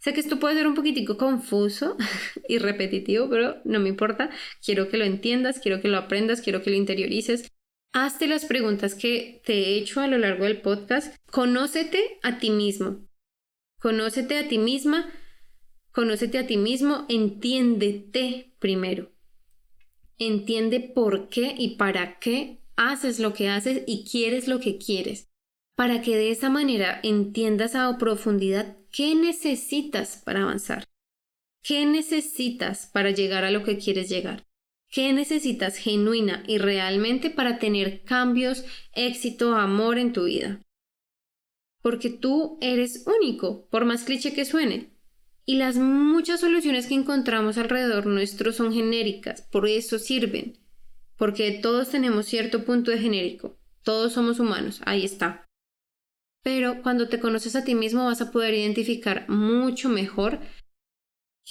Sé 0.00 0.12
que 0.12 0.20
esto 0.20 0.38
puede 0.38 0.54
ser 0.54 0.66
un 0.66 0.74
poquitico 0.74 1.16
confuso 1.16 1.96
y 2.48 2.58
repetitivo, 2.58 3.28
pero 3.28 3.56
no 3.64 3.80
me 3.80 3.88
importa. 3.88 4.30
Quiero 4.64 4.88
que 4.88 4.96
lo 4.96 5.04
entiendas, 5.04 5.58
quiero 5.58 5.80
que 5.80 5.88
lo 5.88 5.98
aprendas, 5.98 6.40
quiero 6.40 6.62
que 6.62 6.70
lo 6.70 6.76
interiorices. 6.76 7.50
Hazte 7.92 8.26
las 8.28 8.44
preguntas 8.44 8.94
que 8.94 9.40
te 9.44 9.54
he 9.54 9.78
hecho 9.78 10.00
a 10.00 10.06
lo 10.06 10.18
largo 10.18 10.44
del 10.44 10.60
podcast. 10.60 11.16
Conócete 11.30 12.18
a 12.22 12.38
ti 12.38 12.50
mismo. 12.50 13.08
Conócete 13.80 14.38
a 14.38 14.46
ti 14.46 14.58
misma. 14.58 15.10
Conócete 15.90 16.38
a 16.38 16.46
ti 16.46 16.58
mismo. 16.58 17.06
Entiéndete 17.08 18.54
primero. 18.58 19.10
Entiende 20.18 20.80
por 20.80 21.28
qué 21.28 21.54
y 21.56 21.76
para 21.76 22.18
qué 22.18 22.60
haces 22.78 23.18
lo 23.18 23.34
que 23.34 23.48
haces 23.48 23.82
y 23.86 24.04
quieres 24.08 24.46
lo 24.46 24.60
que 24.60 24.78
quieres, 24.78 25.28
para 25.74 26.00
que 26.00 26.16
de 26.16 26.30
esa 26.30 26.48
manera 26.48 27.00
entiendas 27.02 27.74
a 27.74 27.98
profundidad 27.98 28.78
qué 28.92 29.16
necesitas 29.16 30.22
para 30.24 30.42
avanzar, 30.42 30.84
qué 31.62 31.84
necesitas 31.84 32.86
para 32.86 33.10
llegar 33.10 33.44
a 33.44 33.50
lo 33.50 33.64
que 33.64 33.78
quieres 33.78 34.08
llegar, 34.08 34.46
qué 34.90 35.12
necesitas 35.12 35.76
genuina 35.76 36.44
y 36.46 36.58
realmente 36.58 37.30
para 37.30 37.58
tener 37.58 38.04
cambios, 38.04 38.64
éxito, 38.92 39.56
amor 39.56 39.98
en 39.98 40.12
tu 40.12 40.24
vida. 40.24 40.62
Porque 41.82 42.10
tú 42.10 42.58
eres 42.60 43.04
único, 43.06 43.68
por 43.70 43.84
más 43.86 44.04
cliché 44.04 44.32
que 44.32 44.44
suene. 44.44 44.92
Y 45.44 45.56
las 45.56 45.76
muchas 45.76 46.40
soluciones 46.40 46.86
que 46.86 46.94
encontramos 46.94 47.58
alrededor 47.58 48.06
nuestro 48.06 48.52
son 48.52 48.72
genéricas, 48.72 49.42
por 49.42 49.66
eso 49.66 49.98
sirven 49.98 50.67
porque 51.18 51.58
todos 51.60 51.90
tenemos 51.90 52.26
cierto 52.26 52.64
punto 52.64 52.90
de 52.90 52.98
genérico, 52.98 53.58
todos 53.82 54.14
somos 54.14 54.40
humanos, 54.40 54.80
ahí 54.86 55.04
está. 55.04 55.44
Pero 56.42 56.82
cuando 56.82 57.08
te 57.08 57.20
conoces 57.20 57.56
a 57.56 57.64
ti 57.64 57.74
mismo 57.74 58.06
vas 58.06 58.22
a 58.22 58.30
poder 58.30 58.54
identificar 58.54 59.28
mucho 59.28 59.88
mejor 59.88 60.38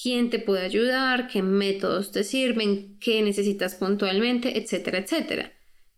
quién 0.01 0.30
te 0.30 0.39
puede 0.39 0.63
ayudar, 0.63 1.27
qué 1.27 1.41
métodos 1.41 2.12
te 2.12 2.23
sirven, 2.23 2.97
qué 2.99 3.21
necesitas 3.21 3.75
puntualmente, 3.75 4.58
etcétera, 4.58 4.99
etcétera. 4.99 5.53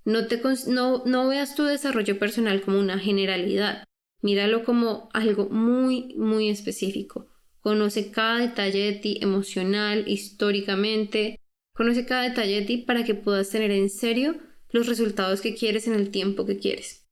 No, 0.05 0.27
te, 0.27 0.41
no, 0.67 1.03
no 1.05 1.27
veas 1.27 1.55
tu 1.55 1.63
desarrollo 1.63 2.17
personal 2.17 2.62
como 2.62 2.79
una 2.79 2.97
generalidad, 2.97 3.84
míralo 4.21 4.63
como 4.63 5.10
algo 5.13 5.49
muy, 5.49 6.15
muy 6.15 6.49
específico. 6.49 7.27
Conoce 7.60 8.10
cada 8.10 8.39
detalle 8.39 8.79
de 8.79 8.93
ti 8.93 9.19
emocional, 9.21 10.05
históricamente, 10.08 11.38
Conoce 11.79 12.05
cada 12.05 12.23
detalle 12.23 12.59
de 12.59 12.65
ti 12.65 12.77
para 12.79 13.05
que 13.05 13.15
puedas 13.15 13.51
tener 13.51 13.71
en 13.71 13.89
serio 13.89 14.35
los 14.69 14.85
resultados 14.85 15.39
que 15.39 15.55
quieres 15.55 15.87
en 15.87 15.93
el 15.93 16.11
tiempo 16.11 16.45
que 16.45 16.59
quieres. 16.59 17.07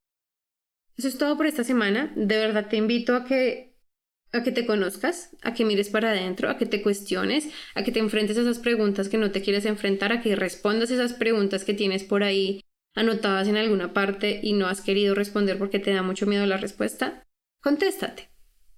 Eso 0.97 1.07
es 1.07 1.17
todo 1.17 1.37
por 1.37 1.45
esta 1.45 1.63
semana. 1.63 2.11
De 2.17 2.35
verdad 2.35 2.67
te 2.67 2.75
invito 2.75 3.15
a 3.15 3.23
que 3.23 3.77
a 4.33 4.43
que 4.43 4.51
te 4.51 4.65
conozcas, 4.65 5.29
a 5.41 5.53
que 5.53 5.63
mires 5.63 5.87
para 5.87 6.09
adentro, 6.09 6.49
a 6.49 6.57
que 6.57 6.65
te 6.65 6.81
cuestiones, 6.81 7.47
a 7.75 7.85
que 7.85 7.93
te 7.93 7.99
enfrentes 7.99 8.37
a 8.37 8.41
esas 8.41 8.59
preguntas 8.59 9.07
que 9.07 9.17
no 9.17 9.31
te 9.31 9.41
quieres 9.41 9.65
enfrentar, 9.65 10.11
a 10.11 10.19
que 10.19 10.35
respondas 10.35 10.91
esas 10.91 11.13
preguntas 11.13 11.63
que 11.63 11.73
tienes 11.73 12.03
por 12.03 12.23
ahí 12.23 12.59
anotadas 12.93 13.47
en 13.47 13.55
alguna 13.55 13.93
parte 13.93 14.41
y 14.43 14.51
no 14.51 14.67
has 14.67 14.81
querido 14.81 15.15
responder 15.15 15.57
porque 15.57 15.79
te 15.79 15.93
da 15.93 16.01
mucho 16.01 16.25
miedo 16.25 16.45
la 16.45 16.57
respuesta. 16.57 17.23
Contéstate. 17.61 18.31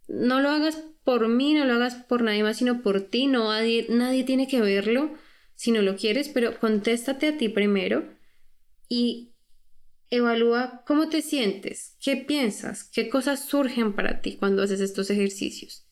No 0.08 0.40
lo 0.40 0.50
hagas 0.50 0.84
por 1.04 1.28
mí, 1.28 1.56
no 1.56 1.66
lo 1.66 1.74
hagas 1.74 1.96
por 1.96 2.22
nadie 2.22 2.44
más, 2.44 2.58
sino 2.58 2.84
por 2.84 3.02
ti. 3.02 3.26
No, 3.26 3.46
nadie, 3.46 3.88
nadie 3.90 4.24
tiene 4.24 4.48
que 4.48 4.62
verlo 4.62 5.18
si 5.60 5.74
no 5.74 5.82
lo 5.82 5.98
quieres, 5.98 6.30
pero 6.30 6.58
contéstate 6.58 7.28
a 7.28 7.38
ti 7.38 7.50
primero 7.50 8.06
y 8.88 9.34
evalúa 10.10 10.84
cómo 10.88 11.10
te 11.10 11.22
sientes, 11.22 11.98
qué 12.00 12.16
piensas, 12.16 12.86
qué 12.86 13.10
cosas 13.10 13.44
surgen 13.44 13.92
para 13.92 14.22
ti 14.22 14.38
cuando 14.38 14.64
haces 14.64 14.80
estos 14.80 15.10
ejercicios. 15.10 15.86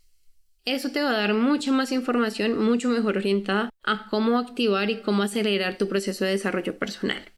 Eso 0.63 0.91
te 0.91 1.01
va 1.01 1.10
a 1.10 1.17
dar 1.17 1.34
mucha 1.34 1.73
más 1.73 1.91
información, 1.91 2.58
mucho 2.58 2.88
mejor 2.88 3.17
orientada 3.17 3.69
a 3.84 4.08
cómo 4.10 4.39
activar 4.39 4.89
y 4.89 5.01
cómo 5.01 5.23
acelerar 5.23 5.77
tu 5.77 5.89
proceso 5.89 6.23
de 6.23 6.32
desarrollo 6.32 6.80
personal. 6.80 7.34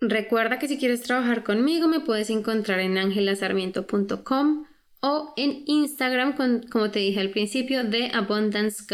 Recuerda 0.00 0.60
que 0.60 0.68
si 0.68 0.78
quieres 0.78 1.02
trabajar 1.02 1.42
conmigo 1.42 1.88
me 1.88 1.98
puedes 1.98 2.30
encontrar 2.30 2.78
en 2.78 2.96
angelasarmiento.com 2.96 4.66
o 5.00 5.34
en 5.36 5.64
Instagram, 5.66 6.36
como 6.70 6.92
te 6.92 7.00
dije 7.00 7.18
al 7.18 7.30
principio, 7.30 7.82
de 7.82 8.12
Abundance 8.14 8.84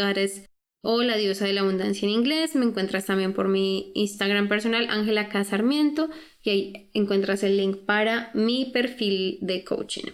o 0.81 1.01
la 1.03 1.17
diosa 1.17 1.45
de 1.45 1.53
la 1.53 1.61
abundancia 1.61 2.05
en 2.05 2.13
inglés. 2.13 2.55
Me 2.55 2.65
encuentras 2.65 3.05
también 3.05 3.33
por 3.33 3.47
mi 3.47 3.91
Instagram 3.95 4.47
personal, 4.47 4.87
Ángela 4.89 5.29
Casarmiento, 5.29 6.09
y 6.41 6.49
ahí 6.49 6.89
encuentras 6.93 7.43
el 7.43 7.57
link 7.57 7.85
para 7.85 8.31
mi 8.33 8.65
perfil 8.65 9.39
de 9.41 9.63
coaching. 9.63 10.11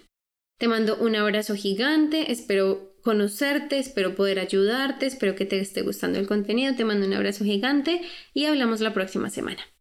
Te 0.58 0.68
mando 0.68 0.96
un 0.96 1.16
abrazo 1.16 1.54
gigante, 1.54 2.32
espero 2.32 2.94
conocerte, 3.02 3.78
espero 3.78 4.14
poder 4.14 4.38
ayudarte, 4.38 5.06
espero 5.06 5.34
que 5.34 5.44
te 5.44 5.60
esté 5.60 5.82
gustando 5.82 6.18
el 6.18 6.26
contenido, 6.26 6.74
te 6.74 6.84
mando 6.84 7.06
un 7.06 7.12
abrazo 7.12 7.44
gigante 7.44 8.00
y 8.32 8.46
hablamos 8.46 8.80
la 8.80 8.94
próxima 8.94 9.30
semana. 9.30 9.73